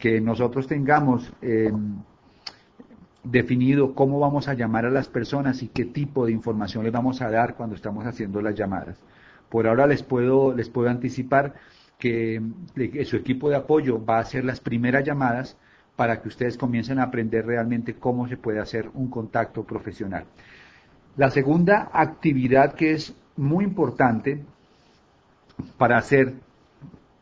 que 0.00 0.20
nosotros 0.20 0.66
tengamos 0.66 1.32
em, 1.40 1.94
definido 3.22 3.94
cómo 3.94 4.18
vamos 4.18 4.48
a 4.48 4.54
llamar 4.54 4.84
a 4.84 4.90
las 4.90 5.06
personas 5.06 5.62
y 5.62 5.68
qué 5.68 5.84
tipo 5.84 6.26
de 6.26 6.32
información 6.32 6.82
les 6.82 6.92
vamos 6.92 7.22
a 7.22 7.30
dar 7.30 7.54
cuando 7.54 7.76
estamos 7.76 8.04
haciendo 8.04 8.42
las 8.42 8.56
llamadas. 8.56 8.98
Por 9.48 9.68
ahora 9.68 9.86
les 9.86 10.02
puedo, 10.02 10.52
les 10.52 10.68
puedo 10.68 10.90
anticipar 10.90 11.54
que, 12.00 12.42
que 12.74 13.04
su 13.04 13.14
equipo 13.14 13.48
de 13.48 13.54
apoyo 13.54 14.04
va 14.04 14.16
a 14.16 14.22
hacer 14.22 14.44
las 14.44 14.58
primeras 14.58 15.04
llamadas 15.04 15.56
para 15.94 16.20
que 16.20 16.26
ustedes 16.26 16.58
comiencen 16.58 16.98
a 16.98 17.04
aprender 17.04 17.46
realmente 17.46 17.94
cómo 17.94 18.26
se 18.26 18.36
puede 18.36 18.58
hacer 18.58 18.90
un 18.94 19.08
contacto 19.08 19.62
profesional. 19.62 20.24
La 21.16 21.30
segunda 21.30 21.90
actividad 21.92 22.72
que 22.72 22.94
es 22.94 23.14
muy 23.36 23.64
importante 23.64 24.42
para 25.78 25.98
hacer 25.98 26.34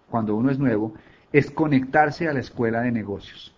cuando 0.09 0.35
uno 0.35 0.51
es 0.51 0.59
nuevo 0.59 0.95
es 1.33 1.51
conectarse 1.51 2.29
a 2.29 2.33
la 2.33 2.41
escuela 2.41 2.81
de 2.81 2.91
negocios. 2.91 3.55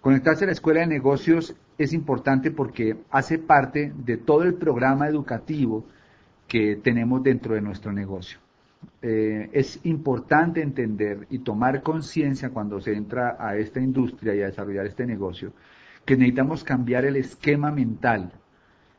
Conectarse 0.00 0.44
a 0.44 0.46
la 0.46 0.52
escuela 0.52 0.80
de 0.80 0.86
negocios 0.86 1.54
es 1.76 1.92
importante 1.92 2.50
porque 2.50 2.96
hace 3.10 3.38
parte 3.38 3.92
de 3.96 4.16
todo 4.16 4.42
el 4.42 4.54
programa 4.54 5.08
educativo 5.08 5.84
que 6.48 6.76
tenemos 6.76 7.22
dentro 7.22 7.54
de 7.54 7.60
nuestro 7.60 7.92
negocio. 7.92 8.38
Eh, 9.02 9.50
es 9.52 9.80
importante 9.84 10.62
entender 10.62 11.26
y 11.30 11.40
tomar 11.40 11.82
conciencia 11.82 12.50
cuando 12.50 12.80
se 12.80 12.94
entra 12.94 13.36
a 13.38 13.56
esta 13.56 13.80
industria 13.80 14.34
y 14.34 14.42
a 14.42 14.46
desarrollar 14.46 14.86
este 14.86 15.06
negocio 15.06 15.52
que 16.04 16.16
necesitamos 16.16 16.64
cambiar 16.64 17.04
el 17.04 17.16
esquema 17.16 17.70
mental 17.70 18.32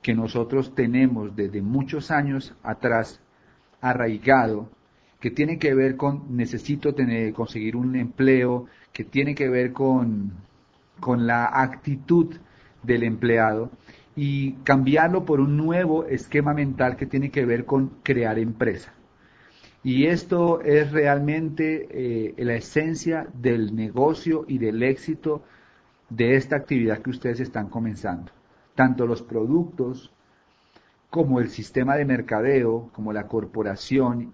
que 0.02 0.14
nosotros 0.14 0.74
tenemos 0.76 1.36
desde 1.36 1.62
muchos 1.62 2.12
años 2.12 2.56
atrás 2.64 3.22
arraigado, 3.82 4.70
que 5.20 5.32
tiene 5.32 5.60
que 5.60 5.74
ver 5.74 5.98
con 5.98 6.36
necesito 6.36 6.96
tener, 6.96 7.34
conseguir 7.34 7.76
un 7.76 7.96
empleo, 7.96 8.68
que 8.94 9.04
tiene 9.04 9.36
que 9.36 9.50
ver 9.50 9.74
con, 9.74 10.32
con 11.00 11.28
la 11.28 11.46
actitud 11.46 12.36
del 12.84 13.04
empleado 13.04 13.72
y 14.16 14.54
cambiarlo 14.64 15.26
por 15.26 15.40
un 15.40 15.58
nuevo 15.58 16.06
esquema 16.06 16.54
mental 16.54 16.96
que 16.96 17.06
tiene 17.06 17.30
que 17.30 17.46
ver 17.46 17.66
con 17.66 17.90
crear 18.04 18.40
empresa. 18.40 18.94
Y 19.84 20.08
esto 20.08 20.62
es 20.62 20.92
realmente 20.92 21.88
eh, 21.90 22.34
la 22.38 22.56
esencia 22.56 23.28
del 23.34 23.76
negocio 23.76 24.44
y 24.48 24.58
del 24.58 24.84
éxito 24.84 25.44
de 26.10 26.36
esta 26.36 26.58
actividad 26.58 27.00
que 27.00 27.12
ustedes 27.12 27.40
están 27.40 27.70
comenzando. 27.70 28.32
Tanto 28.80 29.06
los 29.06 29.22
productos 29.22 30.10
como 31.10 31.42
el 31.42 31.50
sistema 31.50 31.98
de 31.98 32.06
mercadeo, 32.06 32.90
como 32.94 33.12
la 33.12 33.28
corporación, 33.28 34.32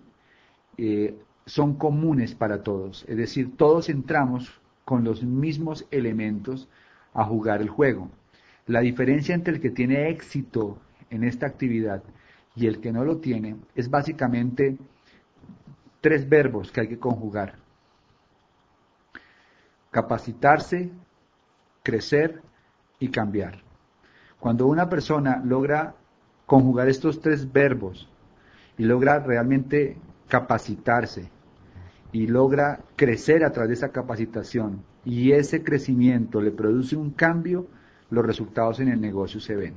eh, 0.78 1.18
son 1.48 1.74
comunes 1.74 2.36
para 2.36 2.62
todos. 2.62 3.06
Es 3.08 3.18
decir, 3.18 3.58
todos 3.58 3.90
entramos 3.90 4.62
con 4.84 5.04
los 5.04 5.24
mismos 5.24 5.88
elementos 5.90 6.70
a 7.16 7.24
jugar 7.24 7.60
el 7.60 7.70
juego. 7.70 8.12
La 8.68 8.82
diferencia 8.82 9.34
entre 9.34 9.56
el 9.56 9.62
que 9.62 9.72
tiene 9.72 10.10
éxito 10.10 10.78
en 11.10 11.24
esta 11.24 11.48
actividad 11.48 12.04
y 12.56 12.68
el 12.68 12.82
que 12.82 12.92
no 12.92 13.04
lo 13.04 13.18
tiene 13.18 13.56
es 13.74 13.90
básicamente 13.90 14.78
tres 16.02 16.30
verbos 16.30 16.72
que 16.72 16.82
hay 16.82 16.88
que 16.88 17.00
conjugar. 17.00 17.56
Capacitarse, 19.90 20.92
crecer 21.82 22.44
y 23.00 23.08
cambiar. 23.08 23.65
Cuando 24.40 24.68
una 24.68 24.90
persona 24.90 25.42
logra 25.44 25.96
conjugar 26.46 26.88
estos 26.90 27.22
tres 27.22 27.52
verbos 27.52 28.10
y 28.78 28.84
logra 28.84 29.20
realmente 29.20 29.98
capacitarse 30.28 31.30
y 32.12 32.28
logra 32.28 32.82
crecer 32.96 33.44
a 33.44 33.52
través 33.52 33.70
de 33.70 33.74
esa 33.76 33.90
capacitación 33.90 34.84
y 35.04 35.32
ese 35.32 35.64
crecimiento 35.64 36.42
le 36.42 36.52
produce 36.52 36.96
un 36.96 37.12
cambio, 37.12 37.68
los 38.10 38.26
resultados 38.26 38.80
en 38.80 38.90
el 38.90 39.02
negocio 39.02 39.40
se 39.40 39.56
ven. 39.56 39.74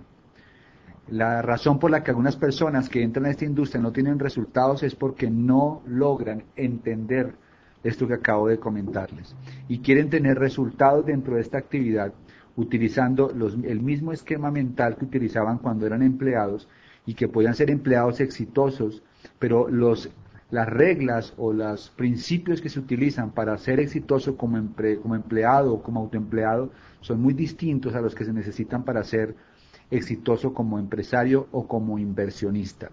La 1.09 1.41
razón 1.41 1.79
por 1.79 1.91
la 1.91 2.05
que 2.05 2.11
algunas 2.11 2.37
personas 2.37 2.89
que 2.89 3.03
entran 3.03 3.27
a 3.27 3.31
esta 3.31 3.47
industria 3.47 3.81
no 3.81 3.93
tienen 3.93 4.19
resultados 4.19 4.83
es 4.83 4.95
porque 4.95 5.31
no 5.31 5.83
logran 5.87 6.45
entender 6.55 7.35
esto 7.83 8.07
que 8.07 8.15
acabo 8.15 8.49
de 8.49 8.59
comentarles 8.59 9.35
y 9.69 9.79
quieren 9.79 10.11
tener 10.11 10.39
resultados 10.39 11.07
dentro 11.07 11.37
de 11.37 11.41
esta 11.41 11.59
actividad 11.59 12.13
utilizando 12.59 13.31
el 13.31 13.81
mismo 13.81 14.13
esquema 14.13 14.51
mental 14.51 14.97
que 14.97 15.05
utilizaban 15.05 15.59
cuando 15.59 15.87
eran 15.87 16.03
empleados 16.03 16.69
y 17.07 17.15
que 17.15 17.29
podían 17.29 17.55
ser 17.55 17.71
empleados 17.71 18.19
exitosos, 18.21 19.05
pero 19.39 19.69
los, 19.69 20.11
las 20.51 20.69
reglas 20.69 21.35
o 21.37 21.53
los 21.53 21.91
principios 21.91 22.61
que 22.61 22.69
se 22.69 22.81
utilizan 22.81 23.31
para 23.31 23.57
ser 23.59 23.79
exitoso 23.79 24.37
como, 24.37 24.61
como 25.01 25.15
empleado 25.15 25.73
o 25.73 25.83
como 25.85 26.01
autoempleado 26.01 26.73
son 27.01 27.23
muy 27.23 27.33
distintos 27.33 27.95
a 27.95 28.01
los 28.01 28.17
que 28.17 28.25
se 28.25 28.33
necesitan 28.33 28.85
para 28.85 29.05
ser 29.05 29.37
exitoso 29.89 30.53
como 30.53 30.81
empresario 30.81 31.47
o 31.53 31.69
como 31.69 31.97
inversionista. 31.97 32.91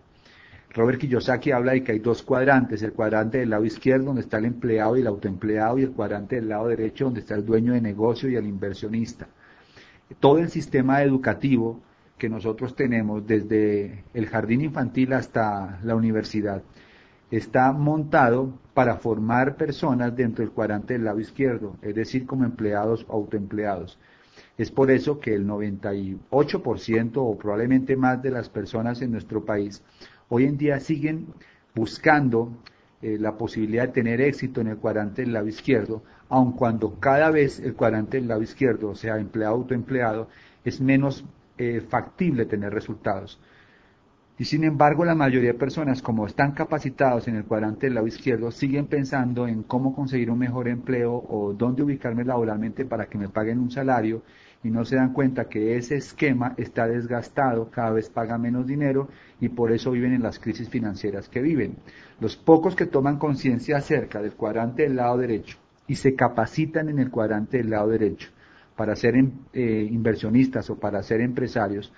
Robert 0.76 1.00
Kiyosaki 1.00 1.52
habla 1.52 1.72
de 1.72 1.84
que 1.84 1.94
hay 1.94 2.00
dos 2.00 2.22
cuadrantes, 2.22 2.84
el 2.84 2.94
cuadrante 2.94 3.40
del 3.40 3.50
lado 3.50 3.66
izquierdo 3.66 4.06
donde 4.06 4.22
está 4.22 4.38
el 4.38 4.46
empleado 4.46 4.96
y 4.96 5.02
el 5.02 5.08
autoempleado 5.08 5.80
y 5.80 5.84
el 5.84 5.92
cuadrante 5.92 6.36
del 6.36 6.50
lado 6.50 6.68
derecho 6.68 7.06
donde 7.06 7.22
está 7.22 7.34
el 7.34 7.46
dueño 7.46 7.74
de 7.74 7.82
negocio 7.82 8.30
y 8.30 8.36
el 8.36 8.46
inversionista. 8.46 9.28
Todo 10.20 10.40
el 10.40 10.50
sistema 10.50 11.02
educativo 11.04 11.82
que 12.18 12.30
nosotros 12.30 12.76
tenemos 12.76 13.26
desde 13.26 14.04
el 14.14 14.28
jardín 14.28 14.62
infantil 14.62 15.14
hasta 15.14 15.80
la 15.84 15.96
universidad 15.96 16.64
está 17.32 17.72
montado 17.72 18.58
para 18.74 18.98
formar 18.98 19.58
personas 19.58 20.16
dentro 20.16 20.44
del 20.44 20.54
cuadrante 20.54 20.94
del 20.94 21.06
lado 21.06 21.20
izquierdo, 21.20 21.76
es 21.82 21.96
decir, 21.96 22.26
como 22.26 22.46
empleados 22.46 23.06
o 23.10 23.14
autoempleados. 23.14 24.00
Es 24.58 24.72
por 24.72 24.92
eso 24.92 25.20
que 25.20 25.34
el 25.34 25.48
98% 25.48 27.12
o 27.16 27.38
probablemente 27.38 27.96
más 27.96 28.22
de 28.22 28.32
las 28.32 28.50
personas 28.50 29.02
en 29.02 29.12
nuestro 29.12 29.44
país 29.44 29.84
hoy 30.30 30.46
en 30.46 30.58
día 30.58 30.80
siguen 30.80 31.28
buscando 31.74 32.52
eh, 33.06 33.20
la 33.20 33.38
posibilidad 33.38 33.86
de 33.86 33.94
tener 33.94 34.20
éxito 34.20 34.62
en 34.62 34.68
el 34.68 34.78
cuadrante 34.78 35.22
del 35.22 35.34
lado 35.34 35.48
izquierdo, 35.48 36.02
aun 36.28 36.54
cuando 36.54 37.00
cada 37.00 37.30
vez 37.30 37.60
el 37.60 37.76
cuadrante 37.76 38.18
del 38.18 38.28
lado 38.28 38.42
izquierdo, 38.42 38.96
sea, 38.96 39.20
empleado 39.20 39.54
autoempleado, 39.54 40.28
es 40.64 40.82
menos 40.82 41.24
eh, 41.60 41.82
factible 41.88 42.48
tener 42.48 42.74
resultados. 42.74 43.40
Y 44.40 44.46
sin 44.46 44.64
embargo, 44.64 45.06
la 45.06 45.14
mayoría 45.14 45.54
de 45.54 45.60
personas, 45.60 46.02
como 46.02 46.26
están 46.26 46.54
capacitados 46.54 47.28
en 47.28 47.36
el 47.36 47.46
cuadrante 47.46 47.86
del 47.86 47.94
lado 47.94 48.08
izquierdo, 48.08 48.50
siguen 48.50 48.88
pensando 48.88 49.48
en 49.48 49.62
cómo 49.62 49.94
conseguir 49.94 50.32
un 50.32 50.40
mejor 50.40 50.68
empleo 50.68 51.14
o 51.14 51.54
dónde 51.54 51.84
ubicarme 51.84 52.26
laboralmente 52.26 52.86
para 52.86 53.06
que 53.06 53.20
me 53.20 53.30
paguen 53.30 53.60
un 53.60 53.70
salario 53.70 54.24
y 54.66 54.72
no 54.72 54.84
se 54.84 54.96
dan 54.96 55.14
cuenta 55.14 55.48
que 55.48 55.78
ese 55.78 55.96
esquema 55.96 56.56
está 56.58 56.88
desgastado, 56.88 57.70
cada 57.70 57.92
vez 57.92 58.10
paga 58.10 58.40
menos 58.40 58.66
dinero 58.66 59.10
y 59.40 59.50
por 59.50 59.72
eso 59.72 59.92
viven 59.92 60.14
en 60.14 60.24
las 60.24 60.40
crisis 60.40 60.70
financieras 60.70 61.30
que 61.30 61.40
viven. 61.40 61.76
Los 62.20 62.36
pocos 62.36 62.76
que 62.76 62.88
toman 62.88 63.20
conciencia 63.20 63.78
acerca 63.78 64.24
del 64.24 64.34
cuadrante 64.34 64.82
del 64.82 64.96
lado 64.96 65.20
derecho 65.20 65.60
y 65.86 65.98
se 65.98 66.16
capacitan 66.16 66.90
en 66.90 66.98
el 66.98 67.12
cuadrante 67.12 67.58
del 67.58 67.70
lado 67.70 67.90
derecho 67.90 68.30
para 68.76 68.96
ser 68.96 69.14
eh, 69.54 69.88
inversionistas 69.92 70.68
o 70.72 70.80
para 70.80 71.04
ser 71.04 71.22
empresarios, 71.22 71.94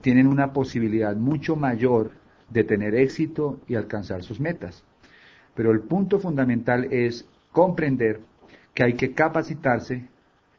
tienen 0.00 0.26
una 0.26 0.52
posibilidad 0.52 1.14
mucho 1.14 1.54
mayor 1.54 2.10
de 2.50 2.64
tener 2.64 2.96
éxito 2.96 3.60
y 3.68 3.76
alcanzar 3.76 4.24
sus 4.24 4.40
metas. 4.40 4.82
Pero 5.54 5.70
el 5.70 5.82
punto 5.82 6.18
fundamental 6.18 6.92
es 6.92 7.28
comprender 7.52 8.22
que 8.74 8.82
hay 8.82 8.94
que 8.94 9.12
capacitarse 9.12 10.08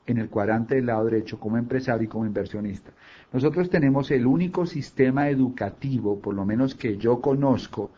en 0.09 0.17
el 0.17 0.29
cuadrante 0.29 0.75
del 0.75 0.87
lado 0.87 1.05
derecho 1.05 1.39
como 1.39 1.57
empresario 1.57 2.05
y 2.05 2.07
como 2.07 2.25
inversionista. 2.25 2.91
Nosotros 3.31 3.69
tenemos 3.69 4.09
el 4.09 4.25
único 4.25 4.65
sistema 4.65 5.29
educativo, 5.29 6.19
por 6.19 6.33
lo 6.33 6.45
menos 6.45 6.73
que 6.73 6.97
yo 6.97 7.21
conozco, 7.21 7.91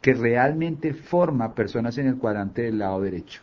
que 0.00 0.12
realmente 0.12 0.92
forma 0.92 1.54
personas 1.54 1.98
en 1.98 2.08
el 2.08 2.16
cuadrante 2.16 2.62
del 2.62 2.78
lado 2.78 3.00
derecho, 3.00 3.42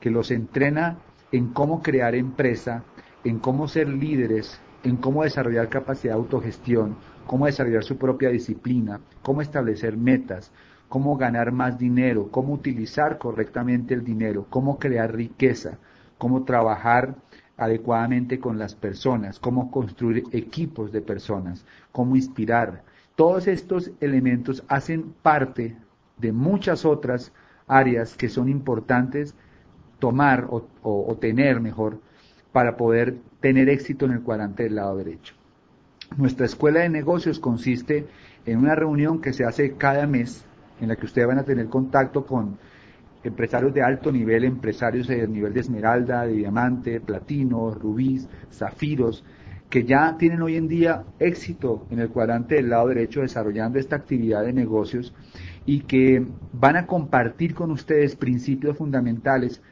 que 0.00 0.10
los 0.10 0.30
entrena 0.30 0.98
en 1.30 1.48
cómo 1.48 1.82
crear 1.82 2.14
empresa, 2.14 2.84
en 3.22 3.38
cómo 3.38 3.68
ser 3.68 3.88
líderes, 3.88 4.58
en 4.82 4.96
cómo 4.96 5.22
desarrollar 5.22 5.68
capacidad 5.68 6.14
de 6.14 6.20
autogestión, 6.20 6.96
cómo 7.26 7.44
desarrollar 7.44 7.84
su 7.84 7.98
propia 7.98 8.30
disciplina, 8.30 9.00
cómo 9.22 9.42
establecer 9.42 9.98
metas, 9.98 10.52
cómo 10.88 11.18
ganar 11.18 11.52
más 11.52 11.78
dinero, 11.78 12.28
cómo 12.30 12.54
utilizar 12.54 13.18
correctamente 13.18 13.92
el 13.92 14.04
dinero, 14.04 14.46
cómo 14.48 14.78
crear 14.78 15.14
riqueza, 15.14 15.78
cómo 16.16 16.44
trabajar 16.44 17.16
adecuadamente 17.56 18.38
con 18.38 18.58
las 18.58 18.74
personas, 18.74 19.38
cómo 19.38 19.70
construir 19.70 20.24
equipos 20.32 20.92
de 20.92 21.00
personas, 21.00 21.64
cómo 21.92 22.16
inspirar. 22.16 22.82
Todos 23.14 23.46
estos 23.46 23.90
elementos 24.00 24.64
hacen 24.68 25.14
parte 25.22 25.76
de 26.18 26.32
muchas 26.32 26.84
otras 26.84 27.32
áreas 27.66 28.16
que 28.16 28.28
son 28.28 28.48
importantes 28.48 29.34
tomar 29.98 30.48
o, 30.50 31.16
tener 31.20 31.60
mejor 31.60 32.00
para 32.50 32.76
poder 32.76 33.18
tener 33.40 33.68
éxito 33.68 34.06
en 34.06 34.12
el 34.12 34.22
cuadrante 34.22 34.64
del 34.64 34.74
lado 34.74 34.96
derecho. 34.96 35.34
Nuestra 36.16 36.46
escuela 36.46 36.80
de 36.80 36.88
negocios 36.88 37.38
consiste 37.38 38.06
en 38.44 38.58
una 38.58 38.74
reunión 38.74 39.20
que 39.20 39.32
se 39.32 39.44
hace 39.44 39.74
cada 39.76 40.06
mes 40.06 40.44
en 40.80 40.88
la 40.88 40.96
que 40.96 41.06
ustedes 41.06 41.28
van 41.28 41.38
a 41.38 41.44
tener 41.44 41.68
contacto 41.68 42.26
con 42.26 42.58
empresarios 43.24 43.72
de 43.74 43.82
alto 43.82 44.10
nivel, 44.10 44.44
empresarios 44.44 45.06
de 45.06 45.26
nivel 45.28 45.52
de 45.52 45.60
esmeralda, 45.60 46.26
de 46.26 46.34
diamante, 46.34 47.00
platino, 47.00 47.70
rubíes, 47.70 48.28
zafiros, 48.50 49.24
que 49.70 49.84
ya 49.84 50.16
tienen 50.18 50.42
hoy 50.42 50.56
en 50.56 50.68
día 50.68 51.04
éxito 51.18 51.86
en 51.90 51.98
el 51.98 52.10
cuadrante 52.10 52.56
del 52.56 52.68
lado 52.68 52.88
derecho 52.88 53.22
desarrollando 53.22 53.78
esta 53.78 53.96
actividad 53.96 54.44
de 54.44 54.52
negocios 54.52 55.14
y 55.64 55.80
que 55.80 56.26
van 56.52 56.76
a 56.76 56.86
compartir 56.86 57.54
con 57.54 57.70
ustedes 57.70 58.14
principios 58.16 58.76
fundamentales 58.76 59.62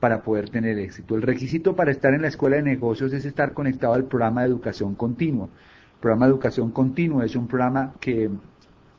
para 0.00 0.22
poder 0.22 0.48
tener 0.48 0.78
éxito. 0.78 1.14
El 1.14 1.22
requisito 1.22 1.76
para 1.76 1.90
estar 1.90 2.14
en 2.14 2.22
la 2.22 2.28
escuela 2.28 2.56
de 2.56 2.62
negocios 2.62 3.12
es 3.12 3.26
estar 3.26 3.52
conectado 3.52 3.92
al 3.92 4.04
programa 4.04 4.40
de 4.40 4.48
educación 4.48 4.94
continua. 4.94 5.46
El 5.46 6.00
programa 6.00 6.26
de 6.26 6.32
educación 6.32 6.70
continua 6.70 7.26
es 7.26 7.36
un 7.36 7.46
programa 7.46 7.92
que 8.00 8.30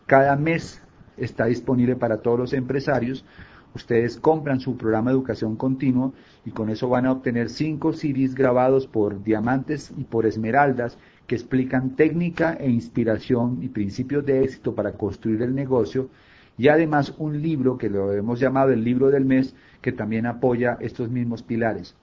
cada 0.05 0.35
mes 0.35 0.83
está 1.17 1.45
disponible 1.45 1.95
para 1.95 2.17
todos 2.17 2.37
los 2.37 2.53
empresarios. 2.53 3.25
Ustedes 3.73 4.19
compran 4.19 4.59
su 4.59 4.75
programa 4.75 5.11
de 5.11 5.17
educación 5.17 5.55
continua 5.55 6.11
y 6.45 6.51
con 6.51 6.69
eso 6.69 6.89
van 6.89 7.05
a 7.05 7.11
obtener 7.11 7.49
cinco 7.49 7.93
CDs 7.93 8.35
grabados 8.35 8.85
por 8.85 9.23
diamantes 9.23 9.93
y 9.97 10.03
por 10.03 10.25
esmeraldas 10.25 10.97
que 11.25 11.35
explican 11.35 11.95
técnica 11.95 12.53
e 12.59 12.69
inspiración 12.69 13.59
y 13.61 13.69
principios 13.69 14.25
de 14.25 14.43
éxito 14.43 14.75
para 14.75 14.93
construir 14.93 15.41
el 15.41 15.55
negocio 15.55 16.09
y 16.57 16.67
además 16.67 17.15
un 17.17 17.41
libro 17.41 17.77
que 17.77 17.89
lo 17.89 18.11
hemos 18.11 18.39
llamado 18.39 18.71
el 18.71 18.83
libro 18.83 19.09
del 19.09 19.25
mes 19.25 19.55
que 19.81 19.93
también 19.93 20.25
apoya 20.25 20.77
estos 20.81 21.09
mismos 21.09 21.41
pilares. 21.41 21.95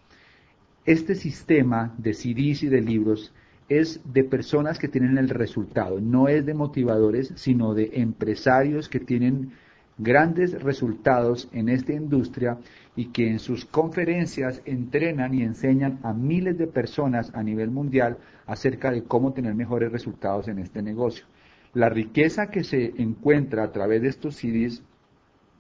Este 0.87 1.15
sistema 1.15 1.95
de 1.99 2.15
CDs 2.15 2.63
y 2.63 2.69
de 2.69 2.81
libros 2.81 3.35
es 3.69 4.01
de 4.11 4.25
personas 4.25 4.79
que 4.79 4.89
tienen 4.89 5.19
el 5.19 5.29
resultado, 5.29 6.01
no 6.01 6.29
es 6.29 6.47
de 6.47 6.55
motivadores, 6.55 7.33
sino 7.37 7.75
de 7.75 7.91
empresarios 7.95 8.89
que 8.89 9.01
tienen 9.01 9.53
grandes 9.99 10.63
resultados 10.63 11.49
en 11.53 11.69
esta 11.69 11.93
industria 11.93 12.59
y 12.97 13.07
que 13.07 13.29
en 13.29 13.41
sus 13.41 13.65
conferencias 13.65 14.63
entrenan 14.65 15.35
y 15.35 15.43
enseñan 15.43 15.99
a 16.03 16.13
miles 16.13 16.57
de 16.57 16.69
personas 16.69 17.33
a 17.35 17.43
nivel 17.43 17.71
mundial 17.71 18.17
acerca 18.47 18.91
de 18.91 19.03
cómo 19.03 19.33
tener 19.33 19.55
mejores 19.55 19.93
resultados 19.93 20.49
en 20.49 20.61
este 20.61 20.83
negocio. 20.83 21.27
La 21.75 21.89
riqueza 21.89 22.51
que 22.51 22.65
se 22.65 22.95
encuentra 22.99 23.65
a 23.65 23.73
través 23.73 24.01
de 24.03 24.09
estos 24.09 24.37
CDs 24.37 24.83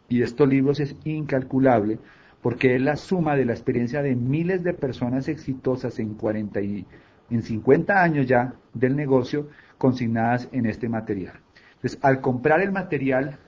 y 0.09 0.23
estos 0.23 0.49
libros 0.49 0.81
es 0.81 0.97
incalculable 1.05 1.99
porque 2.41 2.77
es 2.77 2.81
la 2.81 2.97
suma 2.97 3.37
de 3.37 3.45
la 3.45 3.53
experiencia 3.53 4.03
de 4.03 4.15
miles 4.15 4.63
de 4.63 4.73
personas 4.73 5.29
exitosas 5.29 5.99
en 5.99 6.15
40 6.15 6.61
y 6.61 6.87
en 7.31 7.43
50 7.43 8.03
años 8.03 8.27
ya 8.27 8.55
del 8.73 8.97
negocio 8.97 9.49
consignadas 9.77 10.49
en 10.53 10.67
este 10.67 10.89
material. 10.89 11.35
Entonces, 11.75 11.99
al 12.03 12.21
comprar 12.21 12.61
el 12.61 12.73
material 12.73 13.39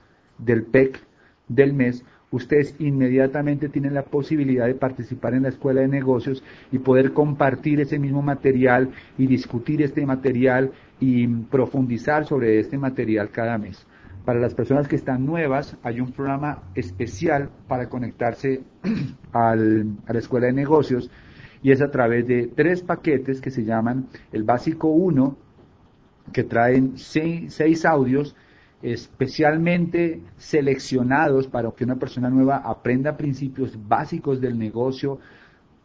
del 0.41 0.63
PEC 0.63 0.99
del 1.47 1.73
mes, 1.73 2.03
ustedes 2.31 2.75
inmediatamente 2.79 3.69
tienen 3.69 3.93
la 3.93 4.03
posibilidad 4.03 4.65
de 4.65 4.75
participar 4.75 5.33
en 5.33 5.43
la 5.43 5.49
escuela 5.49 5.81
de 5.81 5.87
negocios 5.87 6.43
y 6.71 6.79
poder 6.79 7.13
compartir 7.13 7.81
ese 7.81 7.99
mismo 7.99 8.21
material 8.21 8.91
y 9.17 9.27
discutir 9.27 9.81
este 9.81 10.05
material 10.05 10.71
y 10.99 11.27
profundizar 11.27 12.25
sobre 12.25 12.59
este 12.59 12.77
material 12.77 13.29
cada 13.31 13.57
mes. 13.57 13.85
Para 14.25 14.39
las 14.39 14.53
personas 14.53 14.87
que 14.87 14.95
están 14.95 15.25
nuevas, 15.25 15.75
hay 15.83 15.99
un 15.99 16.11
programa 16.11 16.63
especial 16.75 17.49
para 17.67 17.89
conectarse 17.89 18.61
a 19.33 19.55
la 19.55 20.19
escuela 20.19 20.47
de 20.47 20.53
negocios 20.53 21.09
y 21.63 21.71
es 21.71 21.81
a 21.81 21.91
través 21.91 22.27
de 22.27 22.47
tres 22.47 22.81
paquetes 22.81 23.41
que 23.41 23.51
se 23.51 23.63
llaman 23.63 24.07
el 24.31 24.43
básico 24.43 24.87
1, 24.87 25.37
que 26.33 26.43
traen 26.43 26.97
seis, 26.97 27.85
audios 27.85 28.35
especialmente 28.81 30.21
seleccionados 30.37 31.47
para 31.47 31.71
que 31.71 31.83
una 31.83 31.97
persona 31.97 32.29
nueva 32.29 32.57
aprenda 32.57 33.17
principios 33.17 33.77
básicos 33.87 34.41
del 34.41 34.57
negocio, 34.57 35.19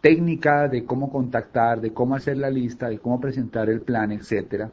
técnica 0.01 0.69
de 0.69 0.85
cómo 0.85 1.11
contactar, 1.11 1.81
de 1.81 1.93
cómo 1.93 2.15
hacer 2.15 2.37
la 2.37 2.51
lista, 2.51 2.89
de 2.89 2.99
cómo 2.99 3.21
presentar 3.21 3.69
el 3.69 3.81
plan, 3.81 4.13
etcétera. 4.13 4.71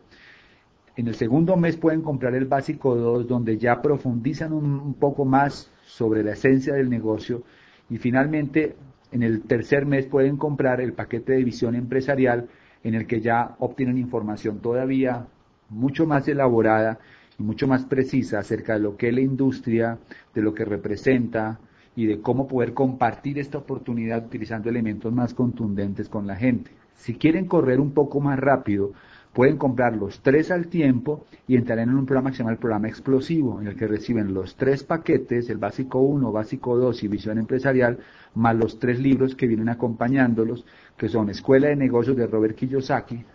En 0.95 1.07
el 1.07 1.15
segundo 1.15 1.57
mes 1.57 1.75
pueden 1.75 2.01
comprar 2.01 2.35
el 2.35 2.45
básico 2.45 2.95
2, 2.95 3.27
donde 3.27 3.57
ya 3.57 3.81
profundizan 3.81 4.53
un 4.53 4.93
poco 4.93 5.25
más 5.25 5.71
sobre 5.85 6.23
la 6.23 6.33
esencia 6.33 6.75
del 6.75 6.89
negocio. 6.89 7.43
Y 7.89 7.97
finalmente 7.97 8.75
en 9.11 9.23
el 9.23 9.41
tercer 9.43 9.85
mes 9.85 10.05
pueden 10.07 10.37
comprar 10.37 10.81
el 10.81 10.93
paquete 10.93 11.33
de 11.33 11.43
visión 11.43 11.75
empresarial 11.75 12.47
en 12.83 12.95
el 12.95 13.07
que 13.07 13.21
ya 13.21 13.55
obtienen 13.59 13.97
información 13.97 14.59
todavía 14.59 15.27
mucho 15.69 16.05
más 16.05 16.27
elaborada 16.27 16.99
mucho 17.37 17.67
más 17.67 17.85
precisa 17.85 18.39
acerca 18.39 18.73
de 18.73 18.79
lo 18.79 18.97
que 18.97 19.09
es 19.09 19.13
la 19.13 19.21
industria, 19.21 19.97
de 20.33 20.41
lo 20.41 20.53
que 20.53 20.65
representa 20.65 21.59
y 21.95 22.05
de 22.05 22.21
cómo 22.21 22.47
poder 22.47 22.73
compartir 22.73 23.39
esta 23.39 23.57
oportunidad 23.57 24.25
utilizando 24.25 24.69
elementos 24.69 25.13
más 25.13 25.33
contundentes 25.33 26.09
con 26.09 26.27
la 26.27 26.35
gente. 26.35 26.71
Si 26.95 27.15
quieren 27.15 27.47
correr 27.47 27.79
un 27.79 27.91
poco 27.91 28.19
más 28.19 28.39
rápido, 28.39 28.93
pueden 29.33 29.57
comprar 29.57 29.95
los 29.95 30.21
tres 30.21 30.51
al 30.51 30.67
tiempo 30.67 31.25
y 31.47 31.55
entrar 31.55 31.79
en 31.79 31.89
un 31.89 32.05
programa 32.05 32.29
que 32.29 32.37
se 32.37 32.43
llama 32.43 32.51
el 32.51 32.59
programa 32.59 32.87
explosivo, 32.87 33.59
en 33.59 33.67
el 33.67 33.75
que 33.75 33.87
reciben 33.87 34.33
los 34.33 34.55
tres 34.55 34.83
paquetes, 34.83 35.49
el 35.49 35.57
básico 35.57 35.99
1, 35.99 36.31
básico 36.31 36.77
2 36.77 37.03
y 37.03 37.07
visión 37.07 37.39
empresarial, 37.39 37.97
más 38.35 38.55
los 38.55 38.79
tres 38.79 38.99
libros 38.99 39.35
que 39.35 39.47
vienen 39.47 39.69
acompañándolos, 39.69 40.65
que 40.97 41.09
son 41.09 41.29
Escuela 41.29 41.67
de 41.67 41.75
Negocios 41.75 42.15
de 42.15 42.27
Robert 42.27 42.55
Kiyosaki, 42.55 43.25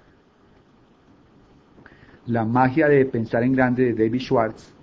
La 2.28 2.44
magia 2.44 2.88
de 2.88 3.06
pensar 3.06 3.42
en 3.42 3.54
grande 3.54 3.86
de 3.86 3.94
David 3.94 4.20
Schwartz 4.20 4.74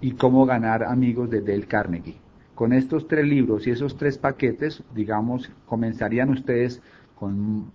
y 0.00 0.12
Cómo 0.12 0.46
ganar 0.46 0.82
amigos 0.82 1.28
de 1.28 1.42
Dale 1.42 1.66
Carnegie. 1.66 2.16
Con 2.54 2.72
estos 2.72 3.06
tres 3.06 3.26
libros 3.26 3.66
y 3.66 3.70
esos 3.70 3.98
tres 3.98 4.16
paquetes, 4.16 4.82
digamos, 4.94 5.52
comenzarían 5.66 6.30
ustedes 6.30 6.80
con 7.16 7.70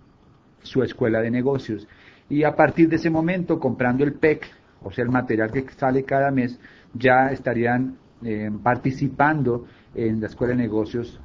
su 0.64 0.82
escuela 0.82 1.20
de 1.20 1.30
negocios 1.30 1.86
y 2.28 2.42
a 2.42 2.56
partir 2.56 2.88
de 2.88 2.96
ese 2.96 3.10
momento, 3.10 3.60
comprando 3.60 4.02
el 4.02 4.14
PEC, 4.14 4.50
o 4.82 4.90
sea, 4.90 5.04
el 5.04 5.10
material 5.12 5.52
que 5.52 5.64
sale 5.76 6.02
cada 6.02 6.32
mes, 6.32 6.58
ya 6.94 7.30
estarían 7.30 7.96
eh, 8.24 8.50
participando 8.60 9.66
en 9.94 10.20
la 10.20 10.26
escuela 10.26 10.56
de 10.56 10.62
negocios 10.62 11.20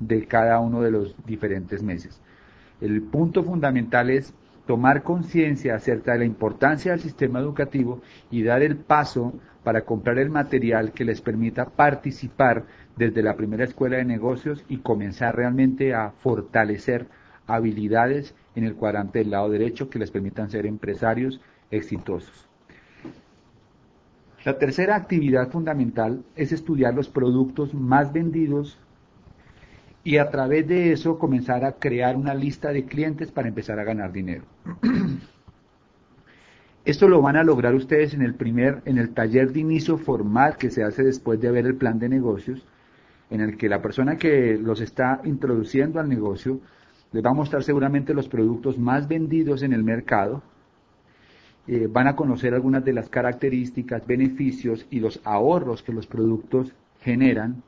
de 0.00 0.26
cada 0.26 0.60
uno 0.60 0.82
de 0.82 0.90
los 0.90 1.16
diferentes 1.24 1.82
meses. 1.82 2.20
El 2.82 3.00
punto 3.04 3.42
fundamental 3.42 4.10
es 4.10 4.34
tomar 4.66 5.02
conciencia 5.02 5.74
acerca 5.74 6.12
de 6.12 6.20
la 6.20 6.24
importancia 6.24 6.92
del 6.92 7.00
sistema 7.00 7.40
educativo 7.40 8.00
y 8.30 8.42
dar 8.42 8.62
el 8.62 8.76
paso 8.76 9.34
para 9.62 9.82
comprar 9.82 10.18
el 10.18 10.30
material 10.30 10.92
que 10.92 11.04
les 11.04 11.20
permita 11.20 11.66
participar 11.66 12.64
desde 12.96 13.22
la 13.22 13.36
primera 13.36 13.64
escuela 13.64 13.96
de 13.96 14.04
negocios 14.04 14.64
y 14.68 14.78
comenzar 14.78 15.36
realmente 15.36 15.94
a 15.94 16.10
fortalecer 16.10 17.06
habilidades 17.46 18.34
en 18.54 18.64
el 18.64 18.74
cuadrante 18.74 19.20
del 19.20 19.30
lado 19.30 19.50
derecho 19.50 19.90
que 19.90 19.98
les 19.98 20.10
permitan 20.10 20.50
ser 20.50 20.66
empresarios 20.66 21.40
exitosos. 21.70 22.48
La 24.44 24.58
tercera 24.58 24.96
actividad 24.96 25.50
fundamental 25.50 26.22
es 26.36 26.52
estudiar 26.52 26.94
los 26.94 27.08
productos 27.08 27.72
más 27.72 28.12
vendidos 28.12 28.78
y 30.04 30.18
a 30.18 30.30
través 30.30 30.68
de 30.68 30.92
eso 30.92 31.18
comenzar 31.18 31.64
a 31.64 31.72
crear 31.72 32.16
una 32.16 32.34
lista 32.34 32.70
de 32.72 32.84
clientes 32.84 33.32
para 33.32 33.48
empezar 33.48 33.78
a 33.78 33.84
ganar 33.84 34.12
dinero. 34.12 34.44
Esto 36.84 37.08
lo 37.08 37.22
van 37.22 37.36
a 37.36 37.44
lograr 37.44 37.74
ustedes 37.74 38.12
en 38.12 38.20
el 38.20 38.34
primer, 38.34 38.82
en 38.84 38.98
el 38.98 39.14
taller 39.14 39.52
de 39.52 39.60
inicio 39.60 39.96
formal 39.96 40.58
que 40.58 40.70
se 40.70 40.84
hace 40.84 41.02
después 41.02 41.40
de 41.40 41.50
ver 41.50 41.64
el 41.64 41.76
plan 41.76 41.98
de 41.98 42.10
negocios, 42.10 42.66
en 43.30 43.40
el 43.40 43.56
que 43.56 43.70
la 43.70 43.80
persona 43.80 44.18
que 44.18 44.58
los 44.58 44.82
está 44.82 45.22
introduciendo 45.24 45.98
al 45.98 46.10
negocio 46.10 46.60
les 47.12 47.24
va 47.24 47.30
a 47.30 47.34
mostrar 47.34 47.62
seguramente 47.62 48.12
los 48.12 48.28
productos 48.28 48.76
más 48.76 49.08
vendidos 49.08 49.62
en 49.62 49.72
el 49.72 49.82
mercado. 49.82 50.42
Eh, 51.66 51.88
van 51.90 52.08
a 52.08 52.16
conocer 52.16 52.52
algunas 52.52 52.84
de 52.84 52.92
las 52.92 53.08
características, 53.08 54.06
beneficios 54.06 54.86
y 54.90 55.00
los 55.00 55.22
ahorros 55.24 55.82
que 55.82 55.94
los 55.94 56.06
productos 56.06 56.74
generan. 57.00 57.62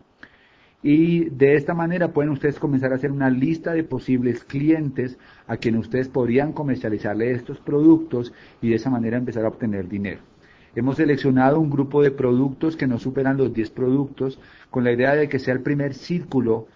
Y 0.89 1.31
de 1.31 1.57
esta 1.57 1.75
manera 1.75 2.13
pueden 2.13 2.31
ustedes 2.31 2.61
comenzar 2.61 2.93
a 2.93 2.95
hacer 2.95 3.11
una 3.11 3.29
lista 3.29 3.73
de 3.73 3.83
posibles 3.83 4.45
clientes 4.45 5.19
a 5.49 5.57
quienes 5.57 5.81
ustedes 5.81 6.09
podrían 6.09 6.53
comercializarle 6.53 7.33
estos 7.33 7.59
productos 7.59 8.33
y 8.63 8.69
de 8.69 8.77
esa 8.77 8.89
manera 8.89 9.17
empezar 9.17 9.45
a 9.45 9.49
obtener 9.49 9.89
dinero. 9.89 10.21
Hemos 10.77 10.99
seleccionado 10.99 11.59
un 11.59 11.71
grupo 11.71 12.05
de 12.05 12.13
productos 12.13 12.77
que 12.77 12.87
no 12.87 13.01
superan 13.01 13.37
los 13.37 13.53
10 13.53 13.71
productos 13.71 14.39
con 14.71 14.85
la 14.85 14.93
idea 14.93 15.17
de 15.17 15.29
que 15.29 15.41
sea 15.41 15.55
el 15.55 15.63
primer 15.63 15.93
círculo 15.93 16.69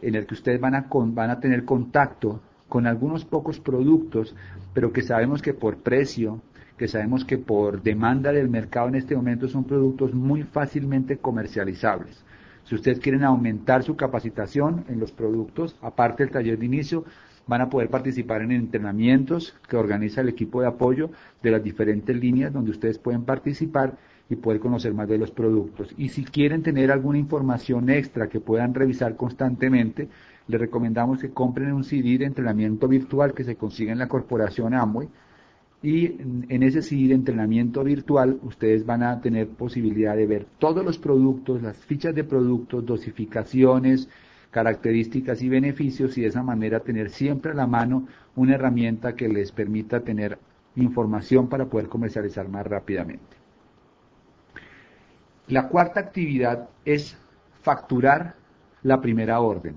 en 0.00 0.14
el 0.14 0.26
que 0.26 0.34
ustedes 0.34 0.60
van 0.60 0.76
a, 0.76 0.86
van 0.88 1.30
a 1.30 1.40
tener 1.40 1.64
contacto 1.64 2.40
con 2.68 2.86
algunos 2.86 3.24
pocos 3.24 3.58
productos, 3.58 4.36
pero 4.74 4.92
que 4.92 5.02
sabemos 5.02 5.42
que 5.42 5.54
por 5.54 5.78
precio, 5.78 6.40
que 6.78 6.86
sabemos 6.86 7.24
que 7.24 7.36
por 7.36 7.82
demanda 7.82 8.30
del 8.30 8.48
mercado 8.48 8.86
en 8.86 8.94
este 8.94 9.16
momento 9.16 9.48
son 9.48 9.64
productos 9.64 10.14
muy 10.14 10.44
fácilmente 10.44 11.16
comercializables. 11.16 12.24
Si 12.66 12.74
ustedes 12.74 12.98
quieren 12.98 13.22
aumentar 13.22 13.84
su 13.84 13.96
capacitación 13.96 14.84
en 14.88 14.98
los 14.98 15.12
productos, 15.12 15.76
aparte 15.82 16.24
del 16.24 16.32
taller 16.32 16.58
de 16.58 16.66
inicio, 16.66 17.04
van 17.46 17.60
a 17.60 17.70
poder 17.70 17.88
participar 17.88 18.42
en 18.42 18.50
entrenamientos 18.50 19.54
que 19.68 19.76
organiza 19.76 20.20
el 20.20 20.28
equipo 20.28 20.60
de 20.60 20.66
apoyo 20.66 21.10
de 21.44 21.52
las 21.52 21.62
diferentes 21.62 22.16
líneas 22.16 22.52
donde 22.52 22.72
ustedes 22.72 22.98
pueden 22.98 23.22
participar 23.22 23.96
y 24.28 24.34
poder 24.34 24.58
conocer 24.58 24.92
más 24.94 25.08
de 25.08 25.16
los 25.16 25.30
productos. 25.30 25.94
Y 25.96 26.08
si 26.08 26.24
quieren 26.24 26.64
tener 26.64 26.90
alguna 26.90 27.18
información 27.18 27.88
extra 27.88 28.28
que 28.28 28.40
puedan 28.40 28.74
revisar 28.74 29.14
constantemente, 29.14 30.08
les 30.48 30.60
recomendamos 30.60 31.20
que 31.20 31.30
compren 31.30 31.72
un 31.72 31.84
CD 31.84 32.18
de 32.18 32.24
entrenamiento 32.24 32.88
virtual 32.88 33.32
que 33.32 33.44
se 33.44 33.54
consigue 33.54 33.92
en 33.92 33.98
la 33.98 34.08
corporación 34.08 34.74
Amway 34.74 35.08
y 35.86 36.16
en 36.48 36.64
ese 36.64 36.82
CD 36.82 37.06
de 37.06 37.14
entrenamiento 37.14 37.84
virtual 37.84 38.40
ustedes 38.42 38.84
van 38.84 39.04
a 39.04 39.20
tener 39.20 39.46
posibilidad 39.46 40.16
de 40.16 40.26
ver 40.26 40.44
todos 40.58 40.84
los 40.84 40.98
productos, 40.98 41.62
las 41.62 41.76
fichas 41.76 42.12
de 42.12 42.24
productos, 42.24 42.84
dosificaciones, 42.84 44.08
características 44.50 45.42
y 45.42 45.48
beneficios 45.48 46.18
y 46.18 46.22
de 46.22 46.26
esa 46.26 46.42
manera 46.42 46.80
tener 46.80 47.10
siempre 47.10 47.52
a 47.52 47.54
la 47.54 47.68
mano 47.68 48.08
una 48.34 48.56
herramienta 48.56 49.14
que 49.14 49.28
les 49.28 49.52
permita 49.52 50.00
tener 50.00 50.40
información 50.74 51.48
para 51.48 51.66
poder 51.66 51.86
comercializar 51.88 52.48
más 52.48 52.66
rápidamente. 52.66 53.36
La 55.46 55.68
cuarta 55.68 56.00
actividad 56.00 56.68
es 56.84 57.16
facturar 57.62 58.34
la 58.82 59.00
primera 59.00 59.38
orden. 59.38 59.76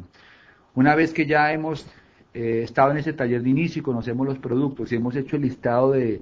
Una 0.74 0.96
vez 0.96 1.14
que 1.14 1.28
ya 1.28 1.54
hemos 1.54 1.86
eh, 2.40 2.64
estado 2.64 2.92
en 2.92 2.98
ese 2.98 3.12
taller 3.12 3.44
de 3.44 3.50
inicio 3.50 3.82
y 3.82 3.84
conocemos 3.84 4.26
los 4.26 4.40
productos 4.40 4.90
y 4.92 4.96
hemos 4.96 5.14
hecho 5.18 5.36
el 5.36 5.42
listado 5.42 5.92
de 5.92 6.22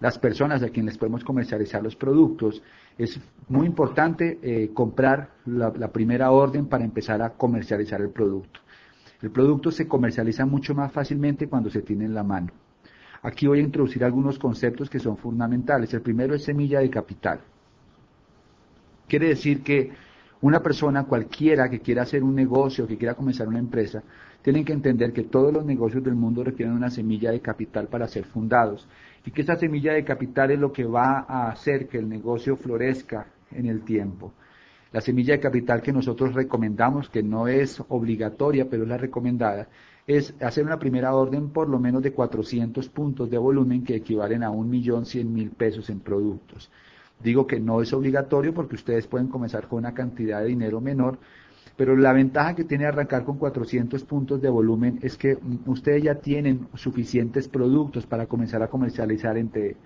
las 0.00 0.18
personas 0.18 0.62
a 0.62 0.70
quienes 0.70 0.96
podemos 0.96 1.22
comercializar 1.22 1.82
los 1.82 1.96
productos, 1.96 2.62
es 2.96 3.20
muy 3.48 3.66
importante 3.66 4.38
eh, 4.42 4.70
comprar 4.72 5.34
la 5.44 5.92
primera 5.92 6.30
orden 6.30 6.66
para 6.66 6.82
empezar 6.82 7.20
a 7.20 7.34
comercializar 7.34 8.00
el 8.00 8.08
producto. 8.08 8.60
El 9.20 9.30
producto 9.30 9.70
se 9.70 9.86
comercializa 9.86 10.46
mucho 10.46 10.74
más 10.74 10.90
fácilmente 10.92 11.46
cuando 11.46 11.68
se 11.68 11.82
tiene 11.82 12.06
en 12.06 12.14
la 12.14 12.22
mano. 12.22 12.50
Aquí 13.20 13.46
voy 13.46 13.58
a 13.58 13.62
introducir 13.62 14.02
algunos 14.02 14.38
conceptos 14.38 14.88
que 14.88 14.98
son 14.98 15.18
fundamentales. 15.18 15.92
El 15.92 16.00
primero 16.00 16.34
es 16.34 16.44
semilla 16.44 16.80
de 16.80 16.88
capital. 16.88 17.40
Quiere 19.06 19.28
decir 19.28 19.62
que 19.62 19.92
una 20.40 20.62
persona 20.62 21.04
cualquiera 21.04 21.68
que 21.70 21.80
quiera 21.80 22.02
hacer 22.02 22.22
un 22.22 22.34
negocio, 22.34 22.86
que 22.86 22.98
quiera 22.98 23.14
comenzar 23.14 23.48
una 23.48 23.58
empresa, 23.58 24.02
tienen 24.42 24.64
que 24.64 24.74
entender 24.74 25.12
que 25.12 25.22
todos 25.22 25.52
los 25.52 25.64
negocios 25.64 26.04
del 26.04 26.14
mundo 26.14 26.44
requieren 26.44 26.74
una 26.74 26.90
semilla 26.90 27.30
de 27.30 27.40
capital 27.40 27.88
para 27.88 28.08
ser 28.08 28.24
fundados 28.24 28.86
y 29.24 29.30
que 29.30 29.42
esa 29.42 29.56
semilla 29.56 29.94
de 29.94 30.04
capital 30.04 30.50
es 30.50 30.58
lo 30.58 30.72
que 30.72 30.84
va 30.84 31.24
a 31.26 31.50
hacer 31.50 31.88
que 31.88 31.98
el 31.98 32.08
negocio 32.08 32.56
florezca 32.56 33.26
en 33.50 33.66
el 33.66 33.82
tiempo. 33.82 34.32
La 34.92 35.00
semilla 35.00 35.34
de 35.34 35.40
capital 35.40 35.82
que 35.82 35.92
nosotros 35.92 36.34
recomendamos, 36.34 37.08
que 37.08 37.22
no 37.22 37.48
es 37.48 37.82
obligatoria, 37.88 38.68
pero 38.68 38.82
es 38.82 38.88
la 38.88 38.98
recomendada, 38.98 39.68
es 40.06 40.34
hacer 40.40 40.64
una 40.64 40.78
primera 40.78 41.14
orden 41.14 41.48
por 41.48 41.68
lo 41.68 41.80
menos 41.80 42.02
de 42.02 42.12
400 42.12 42.88
puntos 42.90 43.30
de 43.30 43.38
volumen 43.38 43.82
que 43.82 43.96
equivalen 43.96 44.42
a 44.42 44.50
1.100.000 44.50 45.50
pesos 45.50 45.88
en 45.90 46.00
productos. 46.00 46.70
Digo 47.24 47.46
que 47.46 47.58
no 47.58 47.80
es 47.80 47.90
obligatorio 47.94 48.52
porque 48.52 48.74
ustedes 48.74 49.06
pueden 49.06 49.28
comenzar 49.28 49.66
con 49.66 49.78
una 49.78 49.94
cantidad 49.94 50.42
de 50.42 50.48
dinero 50.48 50.82
menor, 50.82 51.18
pero 51.74 51.96
la 51.96 52.12
ventaja 52.12 52.54
que 52.54 52.64
tiene 52.64 52.84
arrancar 52.84 53.24
con 53.24 53.38
400 53.38 54.04
puntos 54.04 54.42
de 54.42 54.50
volumen 54.50 54.98
es 55.02 55.16
que 55.16 55.38
ustedes 55.66 56.02
ya 56.02 56.16
tienen 56.16 56.68
suficientes 56.74 57.48
productos 57.48 58.06
para 58.06 58.26
comenzar 58.26 58.62
a 58.62 58.68
comercializar 58.68 59.38
entre 59.38 59.76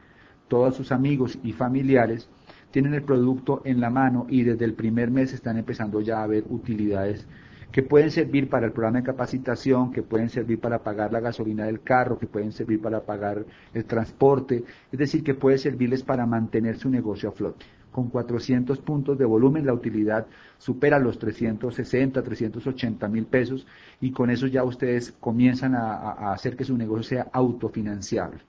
todos 0.48 0.74
sus 0.74 0.90
amigos 0.90 1.38
y 1.44 1.52
familiares, 1.52 2.28
tienen 2.72 2.94
el 2.94 3.02
producto 3.02 3.62
en 3.64 3.80
la 3.80 3.88
mano 3.88 4.26
y 4.28 4.42
desde 4.42 4.64
el 4.64 4.74
primer 4.74 5.10
mes 5.12 5.32
están 5.32 5.58
empezando 5.58 6.00
ya 6.00 6.24
a 6.24 6.26
ver 6.26 6.44
utilidades 6.50 7.24
que 7.70 7.82
pueden 7.82 8.10
servir 8.10 8.48
para 8.48 8.66
el 8.66 8.72
programa 8.72 8.98
de 8.98 9.04
capacitación, 9.04 9.92
que 9.92 10.02
pueden 10.02 10.30
servir 10.30 10.58
para 10.58 10.82
pagar 10.82 11.12
la 11.12 11.20
gasolina 11.20 11.66
del 11.66 11.82
carro, 11.82 12.18
que 12.18 12.26
pueden 12.26 12.52
servir 12.52 12.80
para 12.80 13.00
pagar 13.00 13.44
el 13.74 13.84
transporte, 13.84 14.64
es 14.90 14.98
decir, 14.98 15.22
que 15.22 15.34
puede 15.34 15.58
servirles 15.58 16.02
para 16.02 16.24
mantener 16.24 16.78
su 16.78 16.88
negocio 16.88 17.28
a 17.28 17.32
flote. 17.32 17.66
Con 17.92 18.08
400 18.08 18.78
puntos 18.80 19.18
de 19.18 19.24
volumen 19.24 19.66
la 19.66 19.74
utilidad 19.74 20.26
supera 20.56 20.98
los 20.98 21.18
360, 21.18 22.22
380 22.22 23.08
mil 23.08 23.26
pesos 23.26 23.66
y 24.00 24.12
con 24.12 24.30
eso 24.30 24.46
ya 24.46 24.62
ustedes 24.62 25.12
comienzan 25.20 25.74
a, 25.74 25.94
a 25.94 26.32
hacer 26.32 26.56
que 26.56 26.64
su 26.64 26.76
negocio 26.76 27.02
sea 27.02 27.26
autofinanciable. 27.32 28.40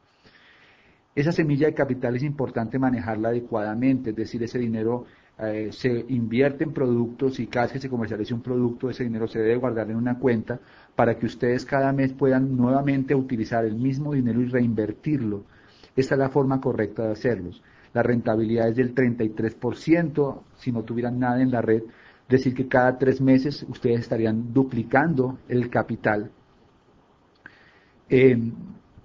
Esa 1.16 1.32
semilla 1.32 1.68
de 1.68 1.74
capital 1.74 2.16
es 2.16 2.24
importante 2.24 2.80
manejarla 2.80 3.30
adecuadamente, 3.30 4.12
es 4.12 4.16
decir, 4.16 4.44
ese 4.44 4.60
dinero 4.60 5.06
eh, 5.42 5.70
se 5.72 6.06
invierte 6.10 6.66
en 6.66 6.74
productos 6.74 7.40
y 7.40 7.48
cada 7.48 7.66
vez 7.66 7.74
que 7.74 7.80
se 7.80 7.90
comercialice 7.90 8.34
un 8.34 8.42
producto, 8.42 8.90
ese 8.90 9.06
dinero 9.06 9.26
se 9.28 9.40
debe 9.40 9.56
guardar 9.56 9.90
en 9.90 9.96
una 9.96 10.20
cuenta 10.20 10.60
para 10.96 11.18
que 11.18 11.26
ustedes 11.28 11.64
cada 11.64 11.94
mes 11.94 12.12
puedan 12.12 12.58
nuevamente 12.58 13.16
utilizar 13.16 13.64
el 13.64 13.76
mismo 13.76 14.14
dinero 14.14 14.42
y 14.42 14.48
reinvertirlo. 14.48 15.46
Esta 15.96 16.16
es 16.16 16.20
la 16.20 16.30
forma 16.30 16.60
correcta 16.60 17.04
de 17.04 17.12
hacerlos. 17.14 17.64
La 17.94 18.04
rentabilidad 18.04 18.68
es 18.68 18.76
del 18.76 18.94
33%, 18.94 20.42
si 20.58 20.74
no 20.74 20.84
tuvieran 20.84 21.18
nada 21.18 21.42
en 21.42 21.52
la 21.52 21.62
red, 21.62 21.84
decir 22.28 22.54
que 22.54 22.68
cada 22.68 22.98
tres 22.98 23.22
meses 23.22 23.66
ustedes 23.70 24.02
estarían 24.02 24.54
duplicando 24.54 25.40
el 25.48 25.70
capital. 25.70 26.32
Eh, 28.10 28.38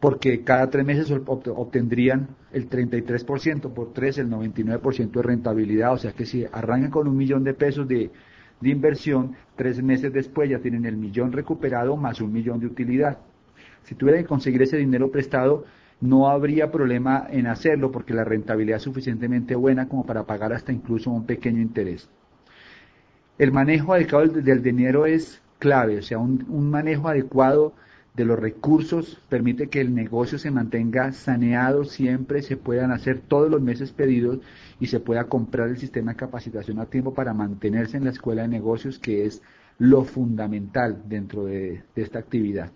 porque 0.05 0.45
cada 0.45 0.69
tres 0.69 0.85
meses 0.85 1.11
obtendrían 1.11 2.29
el 2.53 2.69
33%, 2.69 3.73
por 3.73 3.95
tres 3.95 4.19
el 4.19 4.29
99% 4.29 5.11
de 5.11 5.23
rentabilidad, 5.23 5.95
o 5.95 5.97
sea 5.97 6.13
que 6.13 6.27
si 6.27 6.45
arrancan 6.45 6.91
con 6.91 7.09
un 7.09 7.17
millón 7.17 7.43
de 7.43 7.55
pesos 7.55 7.89
de, 7.89 8.11
de 8.61 8.69
inversión, 8.69 9.35
tres 9.57 9.83
meses 9.83 10.13
después 10.13 10.51
ya 10.51 10.59
tienen 10.59 10.85
el 10.85 10.99
millón 10.99 11.33
recuperado 11.33 11.97
más 11.97 12.21
un 12.21 12.35
millón 12.35 12.61
de 12.61 12.67
utilidad. 12.67 13.17
Si 13.85 13.95
tuvieran 13.95 14.25
que 14.25 14.29
conseguir 14.29 14.61
ese 14.61 14.77
dinero 14.77 15.11
prestado, 15.11 15.65
no 16.03 16.29
habría 16.29 16.71
problema 16.71 17.27
en 17.31 17.47
hacerlo 17.47 17.91
porque 17.91 18.13
la 18.13 18.25
rentabilidad 18.25 18.77
es 18.77 18.83
suficientemente 18.83 19.55
buena 19.55 19.89
como 19.89 20.05
para 20.05 20.25
pagar 20.25 20.53
hasta 20.53 20.71
incluso 20.71 21.11
un 21.13 21.25
pequeño 21.25 21.63
interés. 21.63 22.11
El 23.39 23.53
manejo 23.53 23.95
adecuado 23.95 24.27
del, 24.27 24.63
dinero 24.63 25.07
es 25.07 25.41
clave, 25.59 25.97
o 25.97 26.03
sea, 26.03 26.19
un, 26.19 26.45
un 26.51 26.69
manejo 26.69 27.09
adecuado 27.09 27.73
de 28.15 28.25
los 28.25 28.39
recursos, 28.39 29.21
permite 29.29 29.69
que 29.69 29.81
el 29.81 29.93
negocio 29.93 30.39
se 30.39 30.53
mantenga 30.53 31.11
saneado 31.13 31.85
siempre, 31.85 32.43
se 32.43 32.57
puedan 32.57 32.93
hacer 32.93 33.21
todos 33.21 33.51
los 33.51 33.61
meses 33.61 33.91
pedidos 33.93 34.39
y 34.79 34.87
se 34.87 35.01
pueda 35.01 35.25
comprar 35.25 35.69
el 35.69 35.79
sistema 35.79 36.13
de 36.13 36.19
capacitación 36.19 36.79
a 36.79 36.87
tiempo 36.87 37.13
para 37.13 37.35
mantenerse 37.35 37.97
en 37.97 38.05
la 38.05 38.11
escuela 38.11 38.43
de 38.43 38.49
negocios, 38.49 39.01
que 39.01 39.27
es 39.27 39.43
lo 39.79 40.05
fundamental 40.05 41.03
dentro 41.09 41.47
de, 41.47 41.83
esta 41.97 42.21
actividad. 42.21 42.71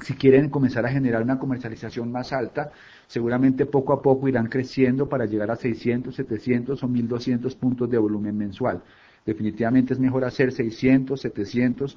Si 0.00 0.14
quieren 0.14 0.50
comenzar 0.50 0.84
a 0.84 0.90
generar 0.90 1.22
una 1.22 1.38
comercialización 1.38 2.10
más 2.10 2.32
alta, 2.32 2.72
seguramente 3.06 3.66
poco 3.66 3.92
a 3.92 4.02
poco 4.02 4.26
irán 4.26 4.48
creciendo 4.48 5.08
para 5.08 5.26
llegar 5.26 5.52
a 5.52 5.56
600, 5.56 6.12
700 6.12 6.82
o 6.82 6.88
1200 6.88 7.54
puntos 7.54 7.88
de 7.88 7.98
volumen 7.98 8.36
mensual. 8.36 8.82
Definitivamente 9.24 9.92
es 9.94 10.00
mejor 10.00 10.24
hacer 10.24 10.50
600, 10.50 11.20
700 11.20 11.96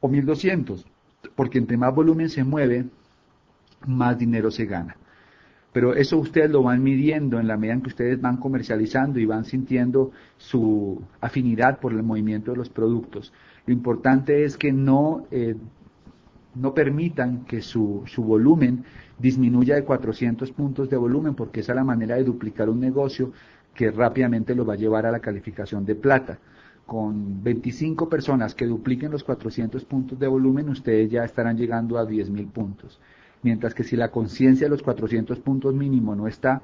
o 0.00 0.08
1200 0.08 0.86
porque 1.34 1.58
entre 1.58 1.76
más 1.76 1.94
volumen 1.94 2.28
se 2.28 2.44
mueve, 2.44 2.86
más 3.86 4.18
dinero 4.18 4.50
se 4.50 4.66
gana. 4.66 4.96
Pero 5.72 5.94
eso 5.94 6.18
ustedes 6.18 6.50
lo 6.50 6.62
van 6.62 6.82
midiendo 6.82 7.38
en 7.38 7.46
la 7.46 7.56
medida 7.56 7.74
en 7.74 7.82
que 7.82 7.88
ustedes 7.88 8.20
van 8.20 8.38
comercializando 8.38 9.18
y 9.18 9.26
van 9.26 9.44
sintiendo 9.44 10.10
su 10.38 11.02
afinidad 11.20 11.80
por 11.80 11.92
el 11.92 12.02
movimiento 12.02 12.52
de 12.52 12.56
los 12.56 12.70
productos. 12.70 13.32
Lo 13.66 13.74
importante 13.74 14.44
es 14.44 14.56
que 14.56 14.72
no, 14.72 15.26
eh, 15.30 15.54
no 16.54 16.72
permitan 16.72 17.44
que 17.44 17.60
su, 17.60 18.04
su 18.06 18.24
volumen 18.24 18.84
disminuya 19.18 19.74
de 19.74 19.84
400 19.84 20.50
puntos 20.52 20.88
de 20.88 20.96
volumen, 20.96 21.34
porque 21.34 21.60
esa 21.60 21.72
es 21.72 21.76
la 21.76 21.84
manera 21.84 22.16
de 22.16 22.24
duplicar 22.24 22.70
un 22.70 22.80
negocio 22.80 23.32
que 23.74 23.90
rápidamente 23.90 24.54
lo 24.54 24.64
va 24.64 24.74
a 24.74 24.78
llevar 24.78 25.04
a 25.04 25.12
la 25.12 25.20
calificación 25.20 25.84
de 25.84 25.94
plata 25.94 26.38
con 26.86 27.42
25 27.42 28.08
personas 28.08 28.54
que 28.54 28.64
dupliquen 28.64 29.10
los 29.10 29.24
400 29.24 29.84
puntos 29.84 30.18
de 30.18 30.28
volumen, 30.28 30.68
ustedes 30.68 31.10
ya 31.10 31.24
estarán 31.24 31.56
llegando 31.56 31.98
a 31.98 32.06
10.000 32.06 32.48
puntos. 32.50 33.00
Mientras 33.42 33.74
que 33.74 33.82
si 33.82 33.96
la 33.96 34.10
conciencia 34.10 34.66
de 34.66 34.70
los 34.70 34.82
400 34.82 35.40
puntos 35.40 35.74
mínimo 35.74 36.14
no 36.14 36.28
está 36.28 36.62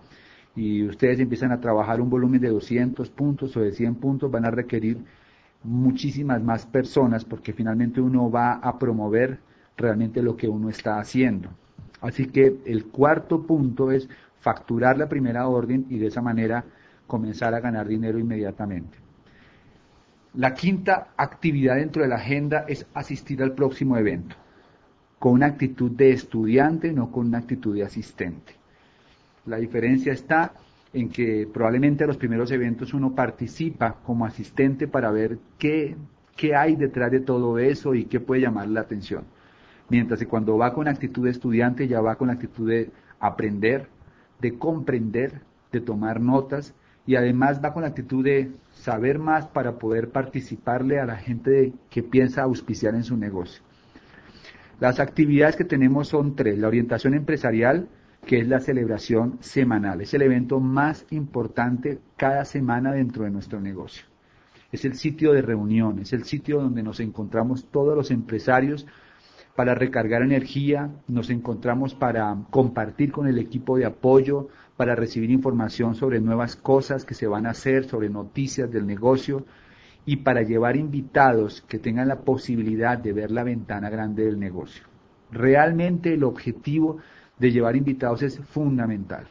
y 0.54 0.84
ustedes 0.84 1.18
empiezan 1.18 1.50
a 1.50 1.60
trabajar 1.60 2.00
un 2.00 2.08
volumen 2.08 2.40
de 2.40 2.50
200 2.50 3.10
puntos 3.10 3.56
o 3.56 3.60
de 3.60 3.72
100 3.72 3.96
puntos, 3.96 4.30
van 4.30 4.44
a 4.44 4.50
requerir 4.50 4.98
muchísimas 5.64 6.42
más 6.42 6.66
personas 6.66 7.24
porque 7.24 7.52
finalmente 7.52 8.00
uno 8.00 8.30
va 8.30 8.54
a 8.54 8.78
promover 8.78 9.40
realmente 9.76 10.22
lo 10.22 10.36
que 10.36 10.48
uno 10.48 10.68
está 10.68 10.98
haciendo. 11.00 11.48
Así 12.00 12.26
que 12.26 12.58
el 12.64 12.86
cuarto 12.86 13.42
punto 13.42 13.90
es 13.90 14.08
facturar 14.40 14.98
la 14.98 15.08
primera 15.08 15.48
orden 15.48 15.86
y 15.88 15.98
de 15.98 16.08
esa 16.08 16.20
manera 16.20 16.64
comenzar 17.06 17.54
a 17.54 17.60
ganar 17.60 17.86
dinero 17.88 18.18
inmediatamente. 18.18 19.01
La 20.34 20.54
quinta 20.54 21.08
actividad 21.18 21.76
dentro 21.76 22.02
de 22.02 22.08
la 22.08 22.14
agenda 22.14 22.64
es 22.66 22.86
asistir 22.94 23.42
al 23.42 23.52
próximo 23.52 23.98
evento, 23.98 24.34
con 25.18 25.32
una 25.32 25.44
actitud 25.44 25.90
de 25.90 26.12
estudiante, 26.12 26.90
no 26.90 27.12
con 27.12 27.26
una 27.26 27.38
actitud 27.38 27.74
de 27.74 27.84
asistente. 27.84 28.54
La 29.44 29.58
diferencia 29.58 30.10
está 30.10 30.54
en 30.94 31.10
que 31.10 31.46
probablemente 31.52 32.04
a 32.04 32.06
los 32.06 32.16
primeros 32.16 32.50
eventos 32.50 32.94
uno 32.94 33.14
participa 33.14 33.96
como 34.06 34.24
asistente 34.24 34.88
para 34.88 35.10
ver 35.10 35.38
qué, 35.58 35.96
qué 36.34 36.56
hay 36.56 36.76
detrás 36.76 37.10
de 37.10 37.20
todo 37.20 37.58
eso 37.58 37.94
y 37.94 38.06
qué 38.06 38.18
puede 38.18 38.40
llamar 38.40 38.68
la 38.68 38.80
atención. 38.80 39.24
Mientras 39.90 40.18
que 40.18 40.26
cuando 40.26 40.56
va 40.56 40.72
con 40.72 40.88
actitud 40.88 41.24
de 41.24 41.30
estudiante 41.30 41.88
ya 41.88 42.00
va 42.00 42.16
con 42.16 42.28
la 42.28 42.34
actitud 42.34 42.70
de 42.70 42.90
aprender, 43.20 43.86
de 44.40 44.56
comprender, 44.56 45.42
de 45.70 45.82
tomar 45.82 46.20
notas 46.20 46.74
y 47.06 47.16
además 47.16 47.60
va 47.62 47.72
con 47.72 47.82
la 47.82 47.88
actitud 47.88 48.24
de 48.24 48.52
saber 48.72 49.18
más 49.18 49.46
para 49.46 49.78
poder 49.78 50.10
participarle 50.10 51.00
a 51.00 51.06
la 51.06 51.16
gente 51.16 51.72
que 51.90 52.02
piensa 52.02 52.42
auspiciar 52.42 52.94
en 52.94 53.04
su 53.04 53.16
negocio. 53.16 53.62
Las 54.80 55.00
actividades 55.00 55.56
que 55.56 55.64
tenemos 55.64 56.08
son 56.08 56.34
tres. 56.34 56.58
La 56.58 56.68
orientación 56.68 57.14
empresarial, 57.14 57.88
que 58.26 58.40
es 58.40 58.48
la 58.48 58.60
celebración 58.60 59.38
semanal. 59.40 60.00
Es 60.00 60.14
el 60.14 60.22
evento 60.22 60.60
más 60.60 61.06
importante 61.10 62.00
cada 62.16 62.44
semana 62.44 62.92
dentro 62.92 63.24
de 63.24 63.30
nuestro 63.30 63.60
negocio. 63.60 64.06
Es 64.70 64.84
el 64.84 64.94
sitio 64.94 65.32
de 65.32 65.42
reunión, 65.42 65.98
es 65.98 66.12
el 66.12 66.24
sitio 66.24 66.60
donde 66.60 66.82
nos 66.82 66.98
encontramos 67.00 67.66
todos 67.70 67.94
los 67.94 68.10
empresarios 68.10 68.86
para 69.54 69.74
recargar 69.74 70.22
energía, 70.22 70.90
nos 71.08 71.28
encontramos 71.30 71.94
para 71.94 72.34
compartir 72.50 73.12
con 73.12 73.26
el 73.26 73.38
equipo 73.38 73.76
de 73.76 73.84
apoyo, 73.84 74.48
para 74.76 74.94
recibir 74.94 75.30
información 75.30 75.94
sobre 75.94 76.20
nuevas 76.20 76.56
cosas 76.56 77.04
que 77.04 77.14
se 77.14 77.26
van 77.26 77.46
a 77.46 77.50
hacer, 77.50 77.84
sobre 77.84 78.08
noticias 78.08 78.70
del 78.70 78.86
negocio 78.86 79.44
y 80.04 80.16
para 80.16 80.42
llevar 80.42 80.76
invitados 80.76 81.62
que 81.62 81.78
tengan 81.78 82.08
la 82.08 82.20
posibilidad 82.20 82.98
de 82.98 83.12
ver 83.12 83.30
la 83.30 83.44
ventana 83.44 83.90
grande 83.90 84.24
del 84.24 84.38
negocio. 84.38 84.84
Realmente 85.30 86.14
el 86.14 86.24
objetivo 86.24 86.98
de 87.38 87.52
llevar 87.52 87.76
invitados 87.76 88.22
es 88.22 88.38
fundamental. 88.38 89.26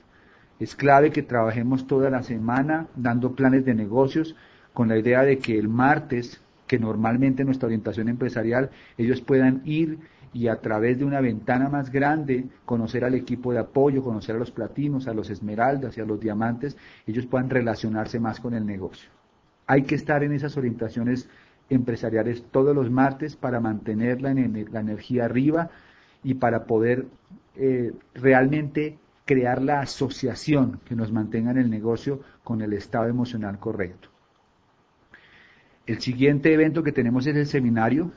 Es 0.60 0.75
clave 0.75 1.12
que 1.12 1.23
trabajemos 1.23 1.88
toda 1.88 2.10
la 2.10 2.23
semana 2.23 2.88
dando 2.95 3.36
planes 3.36 3.65
de 3.65 3.73
negocios 3.73 4.36
con 4.73 4.88
la 4.88 4.97
idea 4.97 5.23
de 5.23 5.39
que 5.39 5.58
el 5.58 5.67
martes, 5.67 6.41
que 6.67 6.80
normalmente 6.80 7.43
nuestra 7.43 7.67
orientación 7.67 8.10
empresarial, 8.10 8.69
ellos 8.97 9.21
puedan 9.21 9.62
ir 9.65 9.99
y 10.34 10.48
a 10.48 10.62
través 10.62 10.98
de 10.98 11.06
una 11.06 11.20
ventana 11.20 11.67
más 11.70 11.91
grande 11.91 12.46
conocer 12.65 13.04
al 13.04 13.15
equipo 13.15 13.52
de 13.52 13.60
apoyo, 13.60 14.04
conocer 14.04 14.36
a 14.36 14.39
los 14.39 14.52
platinos, 14.52 15.08
a 15.08 15.13
los 15.13 15.30
esmeraldas 15.30 15.98
y 15.98 16.02
a 16.02 16.06
los 16.06 16.20
diamantes, 16.20 16.78
ellos 17.06 17.26
puedan 17.26 17.50
relacionarse 17.50 18.20
más 18.20 18.39
con 18.39 18.54
el 18.54 18.65
negocio. 18.65 19.10
Hay 19.67 19.84
que 19.84 19.96
estar 19.96 20.24
en 20.24 20.34
esas 20.34 20.56
orientaciones 20.58 21.30
empresariales 21.70 22.44
todos 22.52 22.76
los 22.76 22.89
martes 22.89 23.36
para 23.36 23.60
mantener 23.60 24.22
la, 24.22 24.34
la 24.34 24.80
energía 24.80 25.26
arriba 25.26 25.70
y 26.24 26.36
para 26.36 26.65
poder 26.65 27.08
eh, 27.56 27.94
realmente 28.13 28.98
crear 29.26 29.62
la 29.62 29.80
asociación 29.82 30.80
que 30.86 30.96
nos 30.96 31.12
mantenga 31.12 31.52
en 31.52 31.58
el 31.58 31.70
negocio 31.70 32.22
con 32.44 32.62
el 32.62 32.74
estado 32.74 33.08
emocional 33.08 33.60
correcto. 33.60 34.10
El 35.86 36.00
siguiente 36.00 36.54
evento 36.54 36.84
que 36.84 36.91
tenemos 36.91 37.26
es 37.28 37.36
el 37.36 37.48
seminario, 37.48 38.12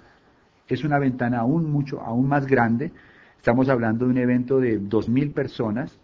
es 0.69 0.85
una 0.85 0.99
ventana 0.99 1.41
aún 1.41 1.71
mucho, 1.71 2.01
aún 2.01 2.29
más 2.29 2.47
grande. 2.47 2.93
Estamos 3.37 3.69
hablando 3.69 4.07
de 4.07 4.13
un 4.13 4.19
evento 4.19 4.61
de 4.61 4.81
2.000 4.81 5.33
personas. 5.33 5.99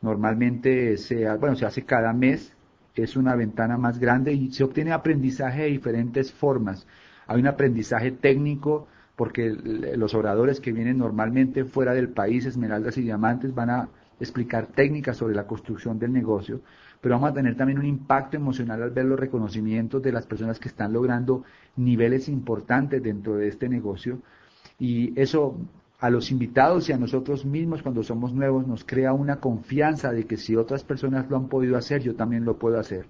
Normalmente 0.00 0.96
se, 0.96 1.28
bueno, 1.36 1.56
se 1.56 1.66
hace 1.66 1.84
cada 1.84 2.12
mes. 2.12 2.54
Es 2.94 3.16
una 3.16 3.36
ventana 3.36 3.76
más 3.76 3.98
grande 3.98 4.32
y 4.32 4.50
se 4.52 4.64
obtiene 4.64 4.92
aprendizaje 4.92 5.62
de 5.62 5.68
diferentes 5.68 6.32
formas. 6.32 6.86
Hay 7.26 7.40
un 7.40 7.46
aprendizaje 7.46 8.10
técnico 8.12 8.88
porque 9.14 9.50
los 9.50 10.14
oradores 10.14 10.60
que 10.60 10.72
vienen 10.72 10.98
normalmente 10.98 11.64
fuera 11.64 11.92
del 11.92 12.08
país, 12.08 12.46
esmeraldas 12.46 12.96
y 12.98 13.02
diamantes, 13.02 13.54
van 13.54 13.70
a 13.70 13.88
explicar 14.20 14.66
técnicas 14.66 15.16
sobre 15.16 15.34
la 15.34 15.46
construcción 15.46 15.98
del 15.98 16.12
negocio 16.12 16.60
pero 17.00 17.14
vamos 17.14 17.30
a 17.30 17.34
tener 17.34 17.56
también 17.56 17.78
un 17.78 17.86
impacto 17.86 18.36
emocional 18.36 18.82
al 18.82 18.90
ver 18.90 19.04
los 19.04 19.18
reconocimientos 19.18 20.02
de 20.02 20.12
las 20.12 20.26
personas 20.26 20.58
que 20.58 20.68
están 20.68 20.92
logrando 20.92 21.44
niveles 21.78 22.28
importantes 22.28 23.02
dentro 23.02 23.36
de 23.36 23.48
este 23.48 23.68
negocio. 23.68 24.18
Y 24.78 25.18
eso 25.20 25.56
a 26.00 26.10
los 26.10 26.30
invitados 26.30 26.88
y 26.88 26.92
a 26.92 26.98
nosotros 26.98 27.44
mismos 27.44 27.82
cuando 27.82 28.02
somos 28.02 28.32
nuevos 28.32 28.66
nos 28.66 28.84
crea 28.84 29.12
una 29.12 29.36
confianza 29.36 30.12
de 30.12 30.26
que 30.26 30.36
si 30.36 30.54
otras 30.54 30.84
personas 30.84 31.28
lo 31.28 31.36
han 31.36 31.48
podido 31.48 31.76
hacer, 31.76 32.02
yo 32.02 32.14
también 32.14 32.44
lo 32.44 32.58
puedo 32.58 32.78
hacer. 32.78 33.06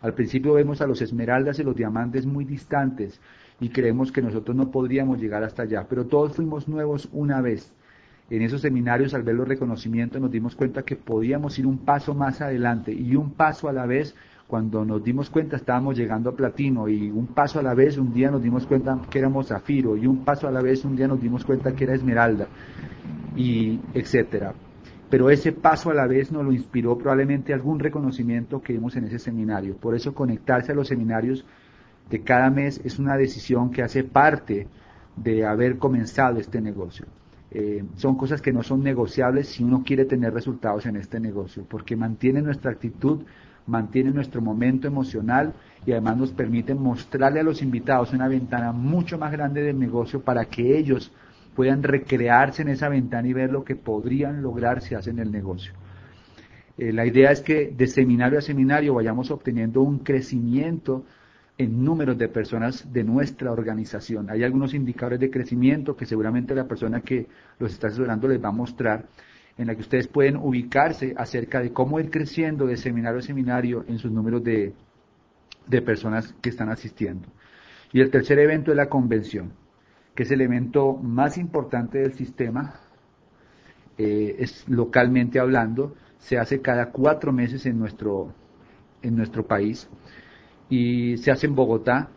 Al 0.00 0.14
principio 0.14 0.54
vemos 0.54 0.80
a 0.80 0.86
los 0.86 1.00
esmeraldas 1.00 1.58
y 1.58 1.62
los 1.62 1.76
diamantes 1.76 2.26
muy 2.26 2.44
distantes 2.44 3.20
y 3.60 3.68
creemos 3.68 4.10
que 4.10 4.22
nosotros 4.22 4.56
no 4.56 4.70
podríamos 4.70 5.20
llegar 5.20 5.44
hasta 5.44 5.62
allá, 5.62 5.86
pero 5.88 6.06
todos 6.06 6.34
fuimos 6.34 6.68
nuevos 6.68 7.08
una 7.12 7.40
vez 7.40 7.72
en 8.30 8.40
esos 8.40 8.62
seminarios, 8.62 9.12
al 9.12 9.22
ver 9.22 9.34
los 9.34 9.46
reconocimientos, 9.46 10.20
nos 10.20 10.30
dimos 10.30 10.56
cuenta 10.56 10.82
que 10.82 10.96
podíamos 10.96 11.58
ir 11.58 11.66
un 11.66 11.78
paso 11.78 12.14
más 12.14 12.40
adelante 12.40 12.92
y 12.92 13.16
un 13.16 13.32
paso 13.32 13.68
a 13.68 13.72
la 13.72 13.84
vez. 13.84 14.14
Cuando 14.46 14.84
nos 14.84 15.02
dimos 15.02 15.30
cuenta 15.30 15.56
estábamos 15.56 15.96
llegando 15.96 16.30
a 16.30 16.36
platino 16.36 16.88
y 16.88 17.10
un 17.10 17.28
paso 17.28 17.58
a 17.58 17.62
la 17.62 17.74
vez 17.74 17.96
un 17.96 18.12
día 18.12 18.30
nos 18.30 18.42
dimos 18.42 18.66
cuenta 18.66 19.00
que 19.10 19.18
éramos 19.18 19.48
zafiro 19.48 19.96
y 19.96 20.06
un 20.06 20.24
paso 20.24 20.46
a 20.46 20.50
la 20.50 20.60
vez 20.60 20.84
un 20.84 20.96
día 20.96 21.08
nos 21.08 21.20
dimos 21.20 21.44
cuenta 21.44 21.74
que 21.74 21.84
era 21.84 21.94
esmeralda 21.94 22.46
y 23.36 23.80
etcétera. 23.94 24.54
Pero 25.10 25.30
ese 25.30 25.52
paso 25.52 25.90
a 25.90 25.94
la 25.94 26.06
vez 26.06 26.32
nos 26.32 26.44
lo 26.44 26.52
inspiró 26.52 26.98
probablemente 26.98 27.54
algún 27.54 27.78
reconocimiento 27.78 28.60
que 28.60 28.72
vimos 28.72 28.96
en 28.96 29.04
ese 29.04 29.18
seminario. 29.18 29.76
Por 29.76 29.94
eso 29.94 30.14
conectarse 30.14 30.72
a 30.72 30.74
los 30.74 30.88
seminarios 30.88 31.44
de 32.10 32.20
cada 32.22 32.50
mes 32.50 32.80
es 32.84 32.98
una 32.98 33.16
decisión 33.16 33.70
que 33.70 33.82
hace 33.82 34.04
parte 34.04 34.66
de 35.16 35.46
haber 35.46 35.78
comenzado 35.78 36.38
este 36.38 36.60
negocio. 36.60 37.06
Eh, 37.50 37.84
son 37.96 38.16
cosas 38.16 38.42
que 38.42 38.52
no 38.52 38.64
son 38.64 38.82
negociables 38.82 39.48
si 39.48 39.62
uno 39.62 39.84
quiere 39.86 40.04
tener 40.04 40.34
resultados 40.34 40.86
en 40.86 40.96
este 40.96 41.20
negocio, 41.20 41.64
porque 41.68 41.94
mantiene 41.94 42.42
nuestra 42.42 42.72
actitud, 42.72 43.20
mantiene 43.66 44.10
nuestro 44.10 44.40
momento 44.40 44.86
emocional 44.86 45.54
y 45.86 45.92
además 45.92 46.16
nos 46.16 46.32
permite 46.32 46.74
mostrarle 46.74 47.40
a 47.40 47.44
los 47.44 47.62
invitados 47.62 48.12
una 48.12 48.28
ventana 48.28 48.72
mucho 48.72 49.18
más 49.18 49.32
grande 49.32 49.62
del 49.62 49.78
negocio 49.78 50.22
para 50.22 50.44
que 50.46 50.76
ellos 50.78 51.12
puedan 51.54 51.82
recrearse 51.82 52.62
en 52.62 52.68
esa 52.68 52.88
ventana 52.88 53.28
y 53.28 53.32
ver 53.32 53.50
lo 53.50 53.64
que 53.64 53.76
podrían 53.76 54.42
lograr 54.42 54.82
si 54.82 54.94
hacen 54.94 55.18
el 55.18 55.30
negocio. 55.30 55.72
Eh, 56.76 56.92
la 56.92 57.06
idea 57.06 57.30
es 57.30 57.40
que 57.40 57.72
de 57.76 57.86
seminario 57.86 58.38
a 58.38 58.42
seminario 58.42 58.94
vayamos 58.94 59.30
obteniendo 59.30 59.80
un 59.80 60.00
crecimiento 60.00 61.04
en 61.56 61.84
números 61.84 62.18
de 62.18 62.28
personas 62.28 62.92
de 62.92 63.04
nuestra 63.04 63.52
organización. 63.52 64.28
Hay 64.28 64.42
algunos 64.42 64.74
indicadores 64.74 65.20
de 65.20 65.30
crecimiento 65.30 65.96
que 65.96 66.06
seguramente 66.06 66.54
la 66.54 66.66
persona 66.66 67.00
que 67.00 67.28
los 67.60 67.72
está 67.72 67.86
asesorando 67.86 68.26
les 68.26 68.42
va 68.42 68.48
a 68.48 68.52
mostrar, 68.52 69.06
en 69.56 69.68
la 69.68 69.74
que 69.74 69.82
ustedes 69.82 70.08
pueden 70.08 70.36
ubicarse 70.36 71.14
acerca 71.16 71.60
de 71.60 71.72
cómo 71.72 72.00
ir 72.00 72.10
creciendo 72.10 72.66
de 72.66 72.76
seminario 72.76 73.20
a 73.20 73.22
seminario 73.22 73.84
en 73.86 73.98
sus 73.98 74.10
números 74.10 74.42
de, 74.42 74.74
personas 75.84 76.34
que 76.42 76.50
están 76.50 76.68
asistiendo. 76.70 77.28
Y 77.92 78.00
el 78.00 78.10
tercer 78.10 78.38
evento 78.38 78.70
es 78.70 78.76
la 78.76 78.88
convención, 78.88 79.52
que 80.14 80.24
es 80.24 80.30
el 80.30 80.40
evento 80.40 80.94
más 80.94 81.38
importante 81.38 81.98
del 81.98 82.14
sistema, 82.14 82.80
eh, 83.96 84.36
es 84.40 84.68
localmente 84.68 85.38
hablando, 85.38 85.94
se 86.18 86.38
hace 86.38 86.60
cada 86.60 86.90
cuatro 86.90 87.32
meses 87.32 87.64
en 87.66 87.78
nuestro, 87.78 88.34
en 89.02 89.14
nuestro 89.16 89.46
país 89.46 89.88
y 90.68 91.16
se 91.18 91.30
hace 91.30 91.46
en 91.46 91.54
Bogotá. 91.54 92.08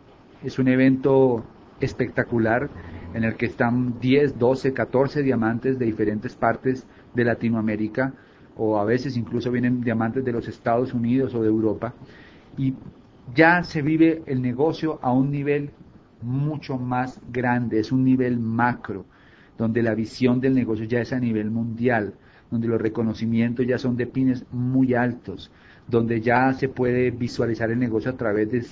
Es 0.42 0.58
un 0.58 0.68
evento 0.68 1.44
espectacular 1.80 2.68
en 3.14 3.24
el 3.24 3.36
que 3.36 3.46
están 3.46 3.98
10, 4.00 4.38
12, 4.38 4.72
14 4.72 5.22
diamantes 5.22 5.78
de 5.78 5.86
diferentes 5.86 6.34
partes 6.34 6.86
de 7.14 7.24
Latinoamérica 7.24 8.14
o 8.56 8.78
a 8.78 8.84
veces 8.84 9.16
incluso 9.16 9.50
vienen 9.50 9.80
diamantes 9.80 10.24
de 10.24 10.32
los 10.32 10.48
Estados 10.48 10.92
Unidos 10.92 11.34
o 11.34 11.42
de 11.42 11.48
Europa 11.48 11.94
y 12.56 12.74
ya 13.34 13.62
se 13.62 13.82
vive 13.82 14.22
el 14.26 14.42
negocio 14.42 14.98
a 15.02 15.12
un 15.12 15.30
nivel 15.30 15.70
mucho 16.22 16.78
más 16.78 17.20
grande, 17.30 17.78
es 17.78 17.92
un 17.92 18.04
nivel 18.04 18.38
macro, 18.38 19.04
donde 19.56 19.82
la 19.82 19.94
visión 19.94 20.40
del 20.40 20.54
negocio 20.54 20.84
ya 20.84 21.00
es 21.00 21.12
a 21.12 21.20
nivel 21.20 21.50
mundial, 21.50 22.14
donde 22.50 22.68
los 22.68 22.80
reconocimientos 22.80 23.66
ya 23.66 23.78
son 23.78 23.96
de 23.96 24.06
pines 24.06 24.44
muy 24.50 24.94
altos, 24.94 25.50
donde 25.86 26.20
ya 26.20 26.52
se 26.52 26.68
puede 26.68 27.10
visualizar 27.10 27.70
el 27.70 27.78
negocio 27.78 28.10
a 28.10 28.16
través 28.16 28.50
de 28.50 28.64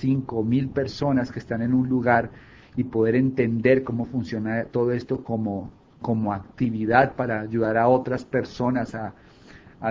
mil 0.43 0.69
personas 0.69 1.31
que 1.31 1.39
están 1.39 1.61
en 1.61 1.73
un 1.73 1.87
lugar 1.87 2.31
y 2.75 2.83
poder 2.83 3.15
entender 3.15 3.83
cómo 3.83 4.05
funciona 4.05 4.65
todo 4.65 4.91
esto 4.91 5.23
como, 5.23 5.71
como 6.01 6.33
actividad 6.33 7.15
para 7.15 7.41
ayudar 7.41 7.77
a 7.77 7.87
otras 7.87 8.25
personas 8.25 8.95
a, 8.95 9.13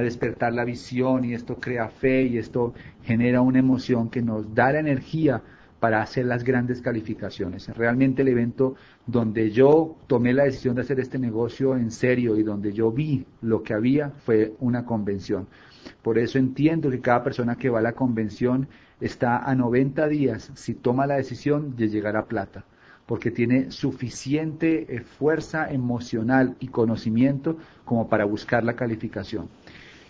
despertar 0.03 0.53
la 0.53 0.65
visión 0.65 1.25
y 1.25 1.33
esto 1.33 1.61
crea 1.61 1.89
fe 1.89 2.23
y 2.23 2.39
esto 2.39 2.75
genera 3.05 3.41
una 3.41 3.61
emoción 3.61 4.11
que 4.11 4.21
nos 4.21 4.53
da 4.53 4.73
la 4.73 4.81
energía 4.81 5.43
para 5.79 6.03
hacer 6.03 6.27
las 6.27 6.43
grandes 6.43 6.83
calificaciones. 6.83 7.69
Realmente 7.69 8.23
el 8.23 8.29
evento 8.29 8.75
donde 9.07 9.53
yo 9.53 9.97
tomé 10.09 10.33
la 10.33 10.43
decisión 10.43 10.75
de 10.75 10.81
hacer 10.81 10.99
este 10.99 11.21
negocio 11.21 11.77
en 11.77 11.93
serio 11.93 12.37
y 12.37 12.43
donde 12.43 12.73
yo 12.73 12.91
vi 12.91 13.27
lo 13.43 13.63
que 13.63 13.75
había 13.75 14.11
fue 14.11 14.55
una 14.59 14.85
convención. 14.85 15.47
Por 16.03 16.19
eso 16.19 16.39
entiendo 16.39 16.91
que 16.91 17.01
cada 17.01 17.23
persona 17.23 17.57
que 17.57 17.71
va 17.71 17.79
a 17.79 17.83
la 17.83 17.93
convención 17.93 18.69
está 19.01 19.39
a 19.39 19.55
90 19.55 20.09
días, 20.09 20.51
si 20.55 20.75
toma 20.75 21.07
la 21.07 21.17
decisión, 21.17 21.77
de 21.77 21.89
llegar 21.89 22.17
a 22.17 22.27
plata, 22.27 22.65
porque 23.07 23.31
tiene 23.31 23.71
suficiente 23.71 24.87
eh, 24.89 25.01
fuerza 25.01 25.71
emocional 25.71 26.57
y 26.61 26.69
conocimiento 26.69 27.57
como 27.85 28.09
para 28.09 28.25
buscar 28.25 28.65
la 28.65 28.75
calificación. 28.75 29.49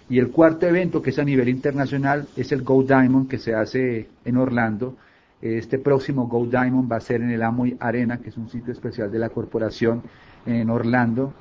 Y 0.09 0.19
el 0.19 0.31
cuarto 0.31 0.67
evento, 0.67 1.03
que 1.03 1.11
es 1.11 1.19
a 1.19 1.25
nivel 1.25 1.49
internacional, 1.49 2.27
es 2.37 2.53
el 2.53 2.63
Go 2.63 2.83
Diamond, 2.83 3.29
que 3.29 3.39
se 3.39 3.55
hace 3.55 4.09
en 4.25 4.37
Orlando. 4.37 4.97
Este 5.43 5.79
próximo 5.79 6.29
Go 6.29 6.47
Diamond 6.47 6.91
va 6.91 6.97
a 6.97 7.01
ser 7.01 7.23
en 7.23 7.31
el 7.31 7.43
Amoy 7.43 7.77
Arena, 7.81 8.19
que 8.19 8.31
es 8.31 8.37
un 8.37 8.49
sitio 8.49 8.73
especial 8.73 9.11
de 9.11 9.19
la 9.19 9.31
corporación 9.31 10.03
en 10.47 10.71
Orlando. 10.71 11.35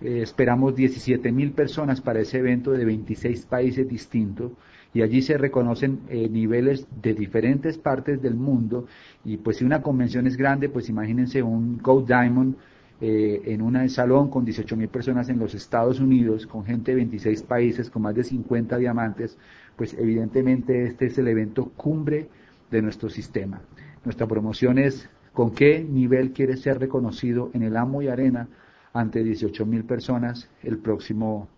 Eh, 0.00 0.20
esperamos 0.22 0.74
17 0.74 1.32
mil 1.32 1.52
personas 1.52 2.00
para 2.00 2.20
ese 2.20 2.38
evento 2.38 2.70
de 2.72 2.84
26 2.84 3.46
países 3.46 3.88
distintos 3.88 4.52
y 4.94 5.02
allí 5.02 5.22
se 5.22 5.38
reconocen 5.38 6.00
eh, 6.08 6.28
niveles 6.28 6.86
de 7.00 7.14
diferentes 7.14 7.78
partes 7.78 8.20
del 8.20 8.34
mundo 8.34 8.86
y 9.24 9.38
pues 9.38 9.58
si 9.58 9.64
una 9.64 9.82
convención 9.82 10.26
es 10.26 10.36
grande, 10.36 10.68
pues 10.68 10.88
imagínense 10.88 11.42
un 11.42 11.78
Gold 11.78 12.06
Diamond 12.06 12.56
eh, 13.00 13.42
en 13.46 13.62
un 13.62 13.88
salón 13.88 14.30
con 14.30 14.44
18 14.44 14.76
mil 14.76 14.88
personas 14.88 15.28
en 15.28 15.38
los 15.38 15.54
Estados 15.54 15.98
Unidos, 15.98 16.46
con 16.46 16.64
gente 16.64 16.92
de 16.92 16.98
26 16.98 17.42
países, 17.42 17.90
con 17.90 18.02
más 18.02 18.14
de 18.14 18.22
50 18.22 18.76
diamantes, 18.78 19.36
pues 19.76 19.94
evidentemente 19.94 20.84
este 20.84 21.06
es 21.06 21.18
el 21.18 21.26
evento 21.28 21.72
cumbre 21.76 22.28
de 22.70 22.82
nuestro 22.82 23.08
sistema. 23.08 23.60
Nuestra 24.04 24.26
promoción 24.26 24.78
es 24.78 25.08
con 25.32 25.52
qué 25.52 25.82
nivel 25.82 26.32
quiere 26.32 26.56
ser 26.56 26.78
reconocido 26.78 27.50
en 27.54 27.62
el 27.62 27.76
Amo 27.76 28.02
y 28.02 28.08
Arena 28.08 28.48
ante 28.92 29.24
18 29.24 29.64
mil 29.66 29.84
personas 29.84 30.48
el 30.62 30.78
próximo, 30.78 31.48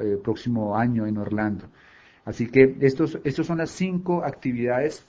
eh, 0.00 0.18
próximo 0.22 0.76
año 0.76 1.06
en 1.06 1.18
Orlando. 1.18 1.66
Así 2.24 2.46
que 2.46 2.76
estos, 2.80 3.18
estos 3.24 3.46
son 3.46 3.58
las 3.58 3.70
cinco 3.70 4.24
actividades 4.24 5.06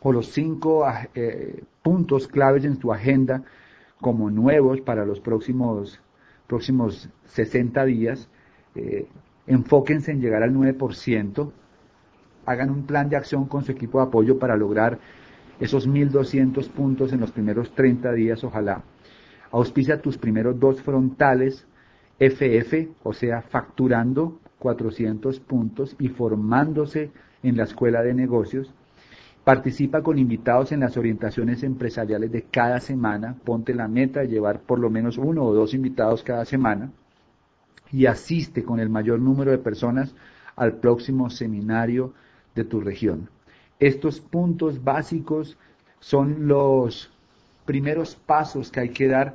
o 0.00 0.12
los 0.12 0.28
cinco 0.28 0.86
eh, 1.14 1.62
puntos 1.82 2.28
claves 2.28 2.64
en 2.64 2.76
tu 2.76 2.92
agenda 2.92 3.42
como 4.00 4.30
nuevos 4.30 4.80
para 4.80 5.04
los 5.04 5.20
próximos, 5.20 6.00
próximos 6.46 7.08
60 7.26 7.84
días. 7.84 8.28
Eh, 8.74 9.08
enfóquense 9.46 10.10
en 10.10 10.20
llegar 10.20 10.42
al 10.42 10.54
9%, 10.54 11.52
hagan 12.46 12.70
un 12.70 12.86
plan 12.86 13.08
de 13.08 13.16
acción 13.16 13.46
con 13.46 13.64
su 13.64 13.72
equipo 13.72 13.98
de 13.98 14.06
apoyo 14.06 14.38
para 14.38 14.56
lograr 14.56 14.98
esos 15.60 15.88
1.200 15.88 16.68
puntos 16.70 17.12
en 17.12 17.20
los 17.20 17.30
primeros 17.30 17.74
30 17.74 18.12
días, 18.12 18.42
ojalá. 18.44 18.82
Auspicia 19.50 20.00
tus 20.00 20.18
primeros 20.18 20.58
dos 20.58 20.82
frontales 20.82 21.66
FF, 22.18 22.88
o 23.02 23.12
sea, 23.12 23.42
facturando 23.42 24.40
400 24.64 25.40
puntos 25.40 25.94
y 25.98 26.08
formándose 26.08 27.10
en 27.42 27.58
la 27.58 27.64
escuela 27.64 28.02
de 28.02 28.14
negocios. 28.14 28.72
Participa 29.44 30.02
con 30.02 30.18
invitados 30.18 30.72
en 30.72 30.80
las 30.80 30.96
orientaciones 30.96 31.62
empresariales 31.62 32.32
de 32.32 32.44
cada 32.44 32.80
semana. 32.80 33.36
Ponte 33.44 33.74
la 33.74 33.88
meta 33.88 34.20
de 34.20 34.28
llevar 34.28 34.60
por 34.60 34.78
lo 34.78 34.88
menos 34.88 35.18
uno 35.18 35.44
o 35.44 35.52
dos 35.52 35.74
invitados 35.74 36.22
cada 36.22 36.46
semana. 36.46 36.90
Y 37.92 38.06
asiste 38.06 38.64
con 38.64 38.80
el 38.80 38.88
mayor 38.88 39.20
número 39.20 39.50
de 39.50 39.58
personas 39.58 40.14
al 40.56 40.78
próximo 40.78 41.28
seminario 41.28 42.14
de 42.54 42.64
tu 42.64 42.80
región. 42.80 43.28
Estos 43.78 44.18
puntos 44.18 44.82
básicos 44.82 45.58
son 46.00 46.48
los 46.48 47.12
primeros 47.66 48.16
pasos 48.16 48.70
que 48.70 48.80
hay 48.80 48.88
que 48.88 49.08
dar 49.08 49.34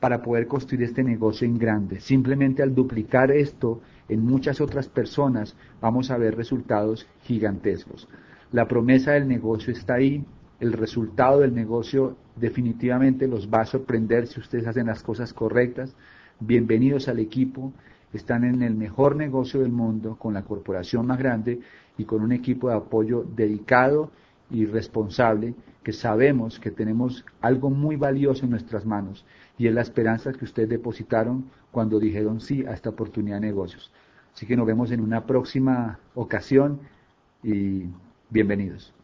para 0.00 0.20
poder 0.20 0.46
construir 0.46 0.82
este 0.82 1.02
negocio 1.02 1.46
en 1.46 1.56
grande. 1.56 2.00
Simplemente 2.00 2.62
al 2.62 2.74
duplicar 2.74 3.30
esto 3.30 3.80
en 4.10 4.24
muchas 4.24 4.60
otras 4.60 4.88
personas 4.88 5.56
vamos 5.80 6.10
a 6.10 6.18
ver 6.18 6.36
resultados 6.36 7.06
gigantescos. 7.22 8.08
La 8.50 8.66
promesa 8.66 9.12
del 9.12 9.28
negocio 9.28 9.72
está 9.72 9.94
ahí, 9.94 10.24
el 10.58 10.72
resultado 10.72 11.40
del 11.40 11.54
negocio 11.54 12.16
definitivamente 12.34 13.28
los 13.28 13.48
va 13.48 13.60
a 13.60 13.66
sorprender 13.66 14.26
si 14.26 14.40
ustedes 14.40 14.66
hacen 14.66 14.88
las 14.88 15.04
cosas 15.04 15.32
correctas. 15.32 15.94
Bienvenidos 16.40 17.06
al 17.06 17.20
equipo, 17.20 17.72
están 18.12 18.42
en 18.42 18.62
el 18.62 18.74
mejor 18.74 19.14
negocio 19.14 19.60
del 19.60 19.70
mundo, 19.70 20.16
con 20.16 20.34
la 20.34 20.42
corporación 20.42 21.06
más 21.06 21.18
grande 21.18 21.60
y 21.96 22.04
con 22.04 22.22
un 22.22 22.32
equipo 22.32 22.68
de 22.68 22.74
apoyo 22.74 23.24
dedicado 23.36 24.10
y 24.50 24.66
responsable 24.66 25.54
que 25.84 25.92
sabemos 25.92 26.58
que 26.58 26.72
tenemos 26.72 27.24
algo 27.40 27.70
muy 27.70 27.94
valioso 27.94 28.44
en 28.44 28.50
nuestras 28.50 28.84
manos 28.84 29.24
y 29.56 29.68
es 29.68 29.74
la 29.74 29.82
esperanza 29.82 30.32
que 30.32 30.44
ustedes 30.44 30.68
depositaron 30.68 31.44
cuando 31.70 32.00
dijeron 32.00 32.40
sí 32.40 32.64
a 32.66 32.72
esta 32.72 32.90
oportunidad 32.90 33.36
de 33.40 33.46
negocios. 33.46 33.92
Así 34.34 34.46
que 34.46 34.56
nos 34.56 34.66
vemos 34.66 34.90
en 34.90 35.00
una 35.00 35.26
próxima 35.26 35.98
ocasión 36.14 36.80
y 37.42 37.84
bienvenidos. 38.30 38.94